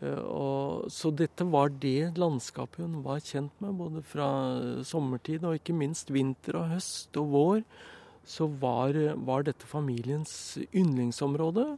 Eh, 0.00 0.22
Og, 0.24 0.90
så 0.92 1.12
dette 1.14 1.46
var 1.48 1.72
det 1.82 2.14
landskapet 2.20 2.84
hun 2.84 3.02
var 3.04 3.22
kjent 3.24 3.52
med, 3.62 3.76
både 3.78 4.02
fra 4.06 4.28
sommertid 4.86 5.44
og 5.44 5.58
ikke 5.60 5.76
minst 5.76 6.12
vinter 6.14 6.58
og 6.60 6.70
høst 6.74 7.16
og 7.20 7.32
vår. 7.34 7.64
Så 8.24 8.48
var, 8.48 8.96
var 9.20 9.44
dette 9.44 9.68
familiens 9.68 10.56
yndlingsområde. 10.72 11.74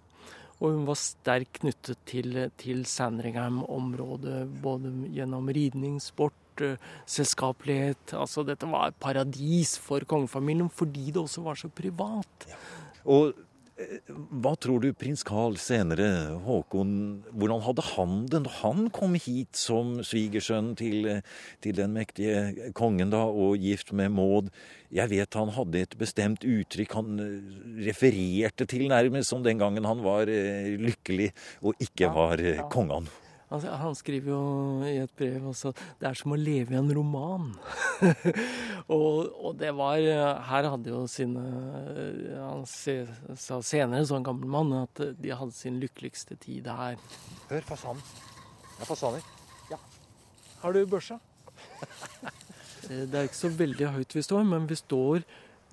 Og 0.57 0.73
hun 0.73 0.87
var 0.88 0.97
sterkt 0.97 1.59
knyttet 1.61 1.99
til, 2.09 2.38
til 2.57 2.87
Sandringham-området, 2.88 4.47
både 4.62 4.92
gjennom 5.12 5.51
ridning, 5.53 5.99
sport, 6.01 6.33
eh, 6.33 6.46
selskapelighet. 7.07 8.14
Altså 8.16 8.45
dette 8.47 8.69
var 8.71 8.92
et 8.92 9.01
paradis 9.03 9.77
for 9.83 10.07
kongefamilien 10.09 10.71
fordi 10.73 11.11
det 11.12 11.23
også 11.23 11.45
var 11.47 11.59
så 11.61 11.69
privat. 11.73 12.47
Og 13.07 13.35
eh, 13.79 13.99
hva 14.42 14.55
tror 14.59 14.81
du 14.83 14.88
prins 14.97 15.23
Carl 15.27 15.59
senere, 15.61 16.38
Håkon, 16.47 16.95
hvordan 17.33 17.62
hadde 17.66 17.85
han 17.92 18.14
det 18.33 18.40
når 18.47 18.55
han 18.62 18.88
kom 18.95 19.14
hit 19.21 19.59
som 19.61 19.99
svigersønn 20.07 20.73
til, 20.79 21.11
til 21.62 21.77
den 21.77 21.92
mektige 21.95 22.71
kongen 22.79 23.12
da, 23.12 23.25
og 23.29 23.61
gift 23.62 23.92
med 23.92 24.14
Maud? 24.16 24.49
Jeg 24.95 25.11
vet 25.11 25.35
han 25.35 25.51
hadde 25.55 25.83
et 25.83 25.95
bestemt 25.99 26.47
uttrykk 26.47 26.97
han 26.99 27.21
eh, 27.21 27.53
refererte 27.90 28.66
til 28.71 28.88
nærmest 28.90 29.35
som 29.35 29.45
den 29.47 29.61
gangen 29.62 29.87
han 29.87 30.03
var 30.07 30.31
eh, 30.33 30.75
lykkelig 30.81 31.31
og 31.62 31.77
ikke 31.79 32.09
Ja, 32.09 32.12
var 32.16 32.42
ja. 32.42 32.66
kongen. 32.73 33.07
Altså, 33.47 33.71
han 33.79 33.95
skriver 33.95 34.33
jo 34.33 34.39
i 34.83 34.97
et 35.05 35.13
brev 35.15 35.45
også 35.53 35.71
det 36.01 36.09
er 36.09 36.17
som 36.19 36.33
å 36.35 36.39
leve 36.41 36.75
i 36.75 36.79
en 36.81 36.89
roman. 36.97 37.53
og, 38.97 39.29
og 39.39 39.53
det 39.61 39.71
var 39.79 40.01
Her 40.49 40.67
hadde 40.73 40.91
jo 40.91 41.05
sine 41.11 41.45
Han 42.41 42.65
se, 42.67 42.97
sa 43.39 43.61
senere, 43.63 44.03
som 44.09 44.25
gammel 44.27 44.51
mann, 44.51 44.73
at 44.83 44.99
de 45.21 45.31
hadde 45.31 45.55
sin 45.55 45.79
lykkeligste 45.83 46.35
tid 46.43 46.67
her. 46.67 46.99
Hør 47.53 47.63
fasanen. 47.71 48.03
Det 48.77 48.83
er 48.83 48.91
fasaner. 48.91 49.33
Har 50.63 50.73
du 50.75 50.83
børsa? 50.91 51.21
Eh, 52.87 53.03
Det 53.11 53.17
er 53.19 53.25
ikke 53.27 53.35
så 53.35 53.49
veldig 53.51 53.87
høyt 53.97 54.13
vi 54.15 54.23
står, 54.23 54.45
men 54.47 54.67
vi 54.71 54.77
står 54.79 55.25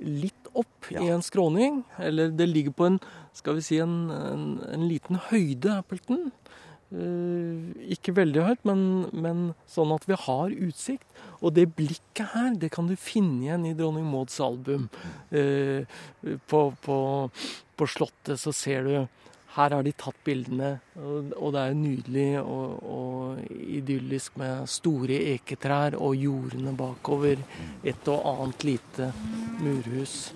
litt 0.02 0.48
opp 0.58 0.88
Ja. 0.90 1.04
i 1.06 1.12
en 1.14 1.22
skråning. 1.22 1.84
Eller 2.02 2.32
det 2.34 2.48
ligger 2.50 2.74
på 2.74 2.88
en, 2.88 2.96
skal 3.38 3.60
vi 3.60 3.62
si, 3.62 3.78
en, 3.84 4.10
en, 4.10 4.46
en 4.66 4.86
liten 4.90 5.20
høyde, 5.30 5.76
Appleton. 5.84 6.32
Eh, 6.94 7.90
ikke 7.96 8.14
veldig 8.14 8.44
høyt, 8.46 8.64
men, 8.70 8.82
men 9.18 9.44
sånn 9.70 9.94
at 9.96 10.06
vi 10.10 10.18
har 10.28 10.54
utsikt. 10.68 11.08
Og 11.42 11.56
det 11.58 11.72
blikket 11.78 12.36
her, 12.36 12.54
det 12.60 12.70
kan 12.76 12.90
du 12.90 12.96
finne 13.00 13.48
igjen 13.48 13.68
i 13.70 13.76
dronning 13.78 14.06
Mauds 14.12 14.38
album. 14.44 14.90
Eh, 15.34 15.90
på, 16.50 16.64
på, 16.86 16.98
på 17.80 17.90
Slottet 17.90 18.42
så 18.42 18.54
ser 18.56 18.90
du 18.90 18.96
her 19.54 19.70
har 19.70 19.84
de 19.86 19.92
tatt 19.94 20.18
bildene, 20.26 20.80
og, 20.98 21.52
det 21.54 21.62
er 21.62 21.76
nydelig 21.78 22.30
og, 22.42 22.80
og 22.90 23.52
idyllisk 23.54 24.40
med 24.42 24.66
store 24.72 25.20
eketrær 25.36 25.94
og 26.00 26.18
jordene 26.18 26.74
bakover. 26.78 27.44
Et 27.86 28.10
og 28.10 28.26
annet 28.32 28.66
lite 28.66 29.12
murhus. 29.62 30.32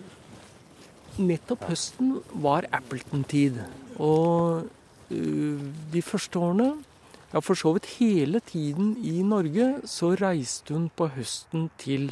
Nettopp 1.18 1.66
høsten 1.72 2.20
var 2.46 2.70
Appleton-tid. 2.78 3.58
Og 3.98 4.70
de 5.10 6.02
første 6.04 6.40
årene, 6.40 6.72
ja 7.34 7.40
for 7.44 7.60
så 7.60 7.74
vidt 7.76 7.90
hele 7.98 8.40
tiden 8.40 8.96
i 9.04 9.22
Norge, 9.24 9.82
så 9.88 10.14
reiste 10.20 10.74
hun 10.76 10.90
på 10.90 11.10
høsten 11.16 11.70
til, 11.80 12.12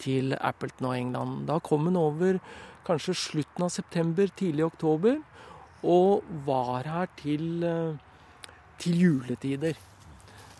til 0.00 0.36
Appleton 0.40 0.90
og 0.90 0.98
England. 0.98 1.46
Da 1.48 1.58
kom 1.64 1.88
hun 1.88 1.96
over 2.00 2.40
kanskje 2.86 3.16
slutten 3.16 3.64
av 3.64 3.72
september, 3.72 4.28
tidlig 4.36 4.64
oktober 4.64 5.20
og 5.82 6.24
var 6.46 6.84
her 6.84 7.06
til, 7.16 7.64
eh, 7.64 7.96
til 8.78 9.00
juletider. 9.00 9.74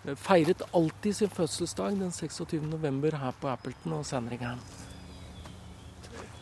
Eh, 0.07 0.15
Feiret 0.17 0.63
alltid 0.75 1.13
sin 1.13 1.29
fødselsdag 1.29 1.99
den 2.01 2.13
26. 2.13 2.67
november 2.67 3.17
her 3.17 3.33
på 3.41 3.49
Appleton 3.49 3.93
og 3.93 4.07
Sandringham. 4.07 4.59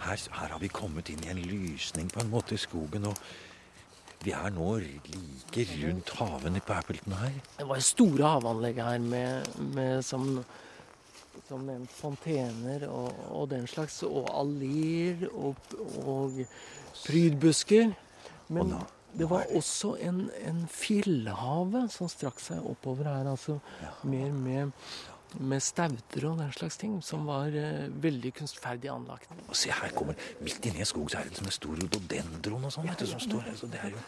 Her, 0.01 0.17
her 0.33 0.49
har 0.49 0.59
vi 0.59 0.69
kommet 0.69 1.09
inn 1.09 1.25
i 1.25 1.31
en 1.31 1.43
lysning 1.43 2.11
på 2.13 2.21
en 2.21 2.31
måte 2.31 2.55
i 2.55 2.57
skogen, 2.57 3.05
og 3.05 3.19
vi 4.25 4.33
er 4.35 4.51
nå 4.51 4.73
like 4.83 5.65
rundt 5.83 6.11
havene 6.19 6.61
på 6.67 6.75
Appleton 6.75 7.15
her. 7.21 7.37
Det 7.59 7.67
var 7.69 7.83
store 7.85 8.33
havanlegg 8.35 8.81
her 8.83 8.99
med, 8.99 9.47
med 9.77 10.03
som, 10.07 10.45
som 11.49 11.63
nevnt 11.69 11.93
fontener 11.95 12.85
og, 12.91 13.15
og 13.31 13.49
den 13.53 13.67
slags, 13.71 14.01
og 14.03 14.27
alleer 14.35 15.23
og, 15.33 15.57
og 16.05 16.41
prydbusker. 17.07 17.93
Men 18.49 18.73
nå- 18.75 18.87
det 19.19 19.27
var 19.31 19.47
også 19.57 19.95
en, 20.05 20.27
en 20.45 20.59
fjellhave 20.71 21.87
som 21.91 22.11
strakk 22.13 22.43
seg 22.45 22.61
oppover 22.69 23.09
her, 23.09 23.31
altså 23.31 23.57
mer 24.05 24.35
med, 24.37 24.75
med 25.41 25.61
stauder 25.63 26.25
og 26.31 26.39
den 26.39 26.53
slags 26.53 26.77
ting, 26.81 27.03
som 27.05 27.27
var 27.29 27.49
uh, 27.53 27.89
veldig 28.03 28.33
kunstferdig 28.35 28.89
anlagt. 28.91 29.29
Og 29.49 29.57
se, 29.57 29.71
her 29.71 29.91
kommer 29.97 30.15
Midt 30.41 30.65
inni 30.67 30.81
en 30.81 30.89
skog 30.89 31.11
så 31.13 31.19
er 31.21 31.29
det 31.29 31.37
som 31.37 31.47
en 31.47 31.53
stor 31.53 31.77
rhododendron 31.77 32.65
og 32.65 32.73
sånn, 32.73 32.87
Ja, 32.89 32.95
ja, 32.99 33.07
som 33.07 33.21
står 33.21 33.41
her. 33.49 33.57
Så 33.61 33.67
det 33.71 33.81
jo 33.93 33.99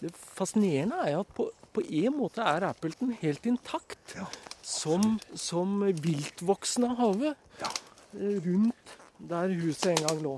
Det 0.00 0.12
fascinerende 0.14 1.00
er 1.02 1.12
jo 1.16 1.20
at 1.24 1.34
på, 1.34 1.48
på 1.74 1.82
en 1.82 2.14
måte 2.14 2.38
er 2.46 2.68
Appleton 2.68 3.10
helt 3.20 3.46
intakt 3.50 4.14
som, 4.62 5.18
som 5.34 5.80
viltvoksende 5.82 6.92
hage 7.00 7.34
Ja. 7.60 7.70
eh, 8.14 8.38
rundt 8.46 8.94
der 9.18 9.48
huset 9.60 9.98
en 9.98 10.06
gang 10.06 10.22
lå. 10.22 10.36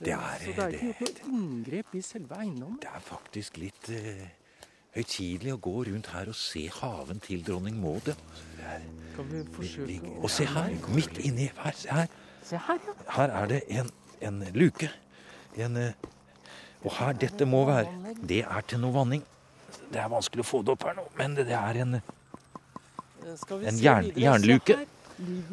Det 0.00 0.12
er- 0.12 0.44
Så 0.44 0.52
det 0.56 0.58
er 0.58 0.68
ikke 0.76 1.28
noe 1.28 1.40
inngrep 1.40 1.94
i 1.94 2.00
selve 2.02 2.36
eiendommen. 2.36 2.78
Det 2.80 2.88
er 2.92 3.00
faktisk 3.00 3.56
litt 3.56 3.88
eh, 3.88 4.28
høytidelig 4.96 5.52
å 5.54 5.60
gå 5.62 5.74
rundt 5.88 6.08
her 6.14 6.30
og 6.32 6.36
se 6.38 6.64
haven 6.80 7.20
til 7.24 7.42
dronning 7.46 7.76
Maud. 7.80 8.12
Og 10.22 10.30
se 10.30 10.46
her, 10.50 10.70
midt 10.94 11.18
inni 11.22 11.50
her, 11.60 11.74
se 11.76 11.88
her. 11.94 12.08
Her, 13.16 13.34
er 13.42 13.46
det 13.50 13.60
en, 13.68 13.90
en 14.24 14.40
luke. 14.54 14.88
En, 15.60 15.76
eh, 15.76 15.92
og 16.84 16.94
her, 16.96 17.12
dette 17.20 17.44
må 17.46 17.64
være 17.68 18.14
Det 18.28 18.40
er 18.46 18.64
til 18.70 18.80
noe 18.82 18.94
vanning. 18.94 19.22
Det 19.90 20.00
er 20.00 20.08
vanskelig 20.10 20.44
å 20.44 20.48
få 20.48 20.60
det 20.64 20.72
opp 20.76 20.86
her 20.88 20.96
nå, 20.98 21.04
men 21.18 21.36
det, 21.38 21.48
er 21.54 21.82
en 21.84 22.00
Eh, 23.20 23.36
En 23.68 23.76
jern- 23.76 24.12
jernluke. 24.16 24.78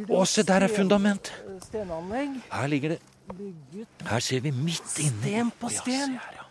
Å, 0.08 0.22
se 0.26 0.44
der 0.48 0.64
er 0.64 0.72
fundament! 0.72 1.34
eh, 1.74 2.38
Her 2.54 2.68
ligger 2.72 2.94
det 2.96 3.00
Her 4.08 4.20
ser 4.24 4.40
vi 4.46 4.52
midt 4.56 4.94
inni. 5.04 5.20
Sten 5.20 5.52
på 5.60 5.70
sten. 5.70 6.14
ja, 6.16 6.22
se 6.22 6.30
her, 6.30 6.38
ja. 6.40 6.47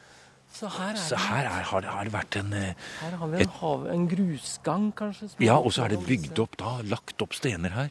Så 0.56 0.68
her 0.72 0.94
er 0.94 1.00
Så 1.00 1.16
her 1.20 1.44
er, 1.44 1.62
har, 1.68 1.80
det, 1.80 1.90
har 1.92 2.04
det 2.08 2.12
vært 2.14 2.36
en 2.40 2.52
eh, 2.56 2.92
Her 3.02 3.16
har 3.20 3.32
vi 3.32 3.42
en, 3.44 3.50
hav, 3.58 3.86
en 3.92 4.06
grusgang, 4.08 4.86
kanskje. 4.96 5.28
Ja, 5.44 5.58
og 5.58 5.74
så 5.76 5.84
er 5.84 5.92
det 5.92 6.04
bygd 6.06 6.38
opp 6.40 6.56
da, 6.60 6.78
lagt 6.88 7.20
opp 7.20 7.36
stener 7.36 7.74
her 7.74 7.90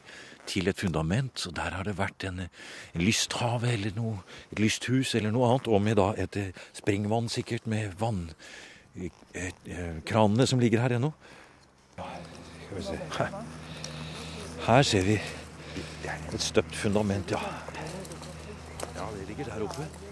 til 0.50 0.70
et 0.70 0.80
fundament. 0.82 1.38
Så 1.38 1.52
der 1.54 1.76
har 1.76 1.86
det 1.86 1.94
vært 1.98 2.26
en, 2.26 2.42
en 2.48 3.04
lysthave 3.04 3.70
eller 3.76 3.94
noe, 3.94 4.18
et 4.50 4.62
lysthus 4.62 5.14
eller 5.14 5.34
noe 5.34 5.52
annet. 5.52 5.70
Og 5.70 5.84
med 5.84 5.98
da 6.00 6.08
et 6.18 6.38
eh, 6.42 6.64
springvann 6.74 7.30
sikkert 7.32 7.70
med 7.70 7.94
vann... 8.00 8.32
eh, 8.96 10.46
som 10.46 10.58
ligger 10.58 10.82
her 10.82 10.96
ennå. 10.96 11.12
Skal 11.96 12.76
vi 12.76 12.82
se. 12.82 12.98
Her. 13.18 13.38
her 14.66 14.82
ser 14.82 15.06
vi 15.06 15.20
et 16.34 16.42
støpt 16.42 16.74
fundament, 16.74 17.30
ja. 17.30 17.38
Ja, 18.96 19.06
det 19.14 19.28
ligger 19.28 19.52
der 19.52 19.62
oppe. 19.68 20.05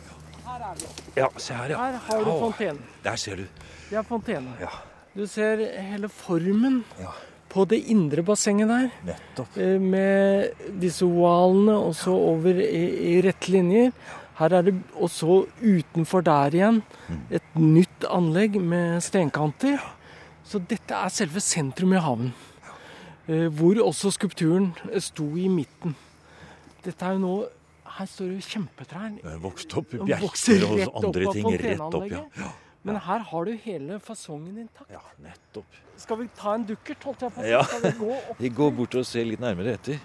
Ja, 1.17 1.29
se 1.37 1.55
her, 1.55 1.71
ja. 1.75 1.79
Her 1.79 1.99
har 2.09 2.25
du 2.25 2.31
Au, 2.31 2.41
fontenen. 2.49 2.81
Der 3.05 3.17
ser 3.21 3.37
du. 3.37 3.47
Det 3.91 3.99
er 3.99 4.03
fontene. 4.09 4.57
Ja, 4.61 4.71
Du 5.15 5.27
ser 5.31 5.61
hele 5.79 6.09
formen 6.11 6.81
ja. 6.99 7.13
på 7.49 7.65
det 7.71 7.79
indre 7.93 8.23
bassenget 8.27 8.69
der. 8.69 8.89
Nettopp. 9.07 9.57
eh, 9.57 9.79
Med 9.81 10.51
disse 10.81 11.05
ovalene 11.07 11.77
og 11.79 11.95
så 11.95 12.11
over 12.11 12.51
i, 12.59 13.15
i 13.15 13.21
rette 13.23 13.53
linjer. 13.55 13.93
Her 14.39 14.53
er 14.59 14.63
det 14.67 14.75
også 14.99 15.45
utenfor 15.63 16.25
der 16.27 16.51
igjen 16.59 16.83
et 17.31 17.55
nytt 17.55 18.05
anlegg 18.11 18.59
med 18.61 19.01
stenkanter. 19.07 19.79
Så 20.45 20.59
dette 20.59 20.91
er 20.95 21.09
selve 21.15 21.41
sentrum 21.41 21.93
i 21.95 22.03
haven. 22.03 22.33
Eh, 23.29 23.47
Hvor 23.55 23.79
også 23.87 24.11
skulpturen 24.11 24.73
sto 24.99 25.31
i 25.39 25.47
midten. 25.49 25.95
Dette 26.85 27.07
er 27.07 27.15
jo 27.15 27.23
nå 27.23 27.37
Her 27.95 28.07
står 28.11 28.31
det 28.33 28.37
jo 28.41 28.47
kjempetrær. 28.51 29.17
Det 29.21 29.33
er 29.33 29.41
Vokst 29.43 29.75
opp 29.79 29.93
i 29.95 30.01
bjerker 30.03 30.65
og 30.67 31.01
andre 31.01 31.33
ting 31.37 31.51
rett 31.63 31.85
opp. 31.87 32.07
Ja. 32.11 32.23
Ja. 32.41 32.51
Men 32.85 32.99
her 33.01 33.23
har 33.31 33.47
du 33.49 33.53
hele 33.65 33.99
fasongen 34.03 34.59
intakt. 34.61 34.91
ja, 34.93 35.01
nettopp. 35.25 35.79
Skal 35.97 36.19
vi 36.21 36.27
ta 36.37 36.55
en 36.59 36.67
dukkert, 36.69 37.05
holdt 37.07 37.23
jeg 37.25 37.33
på? 37.33 37.45
Ja. 37.49 37.63
Skal 37.65 37.85
vi 37.87 37.93
gå 38.03 38.11
opp? 38.17 38.35
Vi 38.43 38.51
går 38.59 38.75
bort 38.77 38.97
og 39.01 39.07
ser 39.09 39.25
litt 39.25 39.41
nærmere 39.41 39.77
etter. 39.79 40.03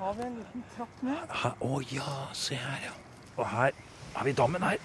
Har 0.00 0.12
vi 0.18 0.26
en 0.26 0.34
liten 0.42 0.64
trapp 0.74 1.04
ned? 1.06 1.32
Å 1.32 1.70
å 1.70 1.80
ja, 1.88 2.16
se 2.36 2.58
her, 2.60 2.82
ja. 2.90 2.92
Og 3.38 3.46
her 3.48 3.72
har 4.18 4.28
vi 4.28 4.34
dammen 4.36 4.66
her. 4.66 4.82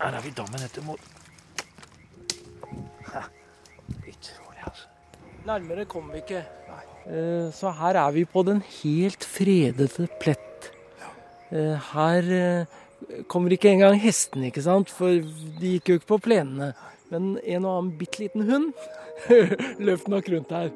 Her 0.00 0.16
har 0.18 0.24
vi 0.24 0.32
dammen 0.36 0.64
etter 0.66 0.82
mot 0.84 1.12
Utrolig, 4.06 4.60
altså. 4.66 4.88
Nærmere 5.46 5.84
kommer 5.86 6.16
vi 6.16 6.24
ikke. 6.24 6.42
Eh, 6.42 6.95
Så 7.54 7.70
her 7.78 7.94
er 8.00 8.10
vi 8.16 8.24
på 8.26 8.42
den 8.46 8.62
helt 8.82 9.22
fredede 9.22 10.08
plett. 10.18 10.70
Eh, 11.54 11.76
Her 11.92 12.30
eh, 12.34 12.66
kommer 13.30 13.54
ikke 13.54 13.70
engang 13.70 13.94
hestene, 14.02 14.48
ikke 14.50 14.64
sant? 14.64 14.90
For 14.90 15.20
de 15.60 15.76
gikk 15.76 15.92
jo 15.92 15.98
ikke 16.00 16.10
på 16.16 16.18
plenene. 16.26 16.72
Men 17.12 17.36
en 17.44 17.64
og 17.68 17.76
annen 17.76 17.92
bitte 18.00 18.24
liten 18.24 18.42
hund 18.48 18.72
løp 19.86 20.08
nok 20.10 20.32
rundt 20.34 20.50
her. 20.56 20.72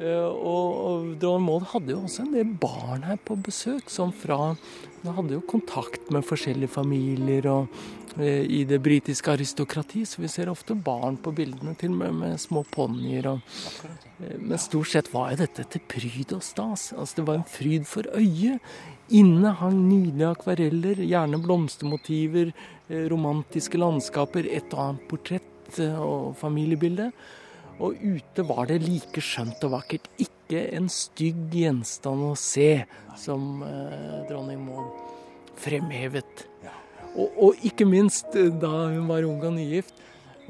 Eh, 0.00 0.28
Og, 0.28 0.68
og 0.84 1.08
dronning 1.20 1.46
Maud 1.48 1.64
hadde 1.72 1.94
jo 1.94 2.02
også 2.04 2.26
en 2.26 2.36
del 2.36 2.52
barn 2.60 3.02
her 3.08 3.16
på 3.24 3.36
besøk, 3.40 3.88
som 3.92 4.12
fra 4.12 4.56
Hun 5.00 5.14
hadde 5.16 5.38
jo 5.38 5.40
kontakt 5.48 6.10
med 6.12 6.26
forskjellige 6.28 6.68
familier 6.76 7.48
og 7.48 7.68
eh, 7.72 7.99
i 8.18 8.64
det 8.64 8.80
britiske 8.82 9.30
aristokrati, 9.32 10.04
så 10.06 10.22
vi 10.22 10.28
ser 10.28 10.50
ofte 10.50 10.74
barn 10.74 11.16
på 11.20 11.32
bildene, 11.34 11.76
til 11.78 11.92
og 11.94 12.00
med 12.00 12.14
med 12.14 12.40
små 12.40 12.64
ponnier. 12.64 13.26
Eh, 13.26 14.38
Men 14.38 14.58
stort 14.58 14.88
sett 14.88 15.12
var 15.12 15.30
jo 15.30 15.36
dette 15.44 15.64
til 15.64 15.80
pryd 15.80 16.32
og 16.32 16.42
stas. 16.42 16.92
Altså 16.92 17.16
Det 17.16 17.26
var 17.26 17.34
en 17.34 17.44
fryd 17.44 17.86
for 17.86 18.02
øyet. 18.14 18.60
Inne 19.10 19.54
hang 19.58 19.88
nydelige 19.88 20.30
akvareller, 20.30 20.96
gjerne 21.02 21.42
blomstermotiver, 21.42 22.52
eh, 22.88 23.08
romantiske 23.08 23.78
landskaper, 23.78 24.46
et 24.46 24.72
og 24.74 24.80
annet 24.80 25.08
portrett 25.08 25.78
eh, 25.78 25.98
og 25.98 26.36
familiebilde. 26.36 27.12
Og 27.80 27.94
ute 27.96 28.42
var 28.46 28.66
det 28.66 28.82
like 28.82 29.20
skjønt 29.20 29.64
og 29.64 29.70
vakkert. 29.70 30.08
Ikke 30.18 30.68
en 30.76 30.88
stygg 30.88 31.50
gjenstand 31.50 32.22
å 32.22 32.36
se, 32.36 32.84
som 33.16 33.62
eh, 33.62 34.28
dronning 34.28 34.66
Maud 34.66 34.92
fremhevet. 35.60 36.49
Og, 37.16 37.40
og 37.42 37.66
ikke 37.66 37.86
minst 37.88 38.36
eh, 38.38 38.52
da 38.62 38.70
hun 38.92 39.08
var 39.10 39.26
ung 39.26 39.42
og 39.42 39.56
nygift. 39.56 39.96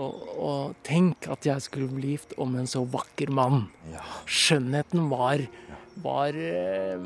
Og, 0.00 0.28
og 0.40 0.76
tenk 0.86 1.28
at 1.28 1.44
jeg 1.44 1.60
skulle 1.64 1.90
bli 1.92 2.14
gift 2.14 2.32
om 2.40 2.54
en 2.56 2.68
så 2.68 2.82
vakker 2.88 3.32
mann. 3.36 3.66
Ja. 3.92 4.04
Skjønnheten 4.24 5.10
var 5.12 5.44
var 6.00 6.36
eh, 6.36 7.00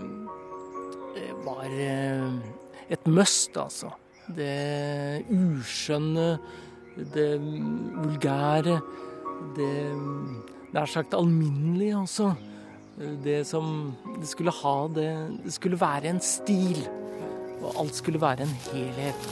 var 1.45 1.71
eh, 1.71 2.29
et 2.93 3.07
must, 3.07 3.57
altså. 3.57 3.93
Det 4.25 5.25
uskjønne, 5.29 6.39
det 7.13 7.29
vulgære, 7.43 8.79
det 9.57 9.73
nær 10.75 10.89
sagt 10.89 11.15
alminnelige 11.15 11.99
også. 11.99 12.33
Det 13.25 13.43
som 13.47 13.97
Det 14.21 14.29
skulle 14.31 14.53
ha 14.55 14.87
det 14.87 15.11
Det 15.45 15.53
skulle 15.53 15.81
være 15.81 16.09
en 16.09 16.21
stil. 16.21 16.79
Og 17.65 17.73
alt 17.81 17.97
skulle 17.97 18.21
være 18.21 18.45
en 18.45 18.57
helhet. 18.69 19.29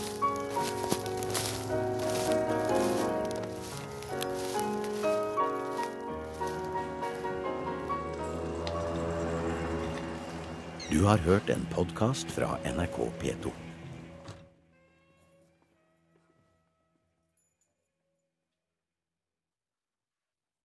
Du 10.92 11.04
har 11.04 11.18
hørt 11.24 11.50
en 11.50 11.66
podkast 11.72 12.32
fra 12.32 12.56
NRK 12.68 12.98
P2. 13.20 13.71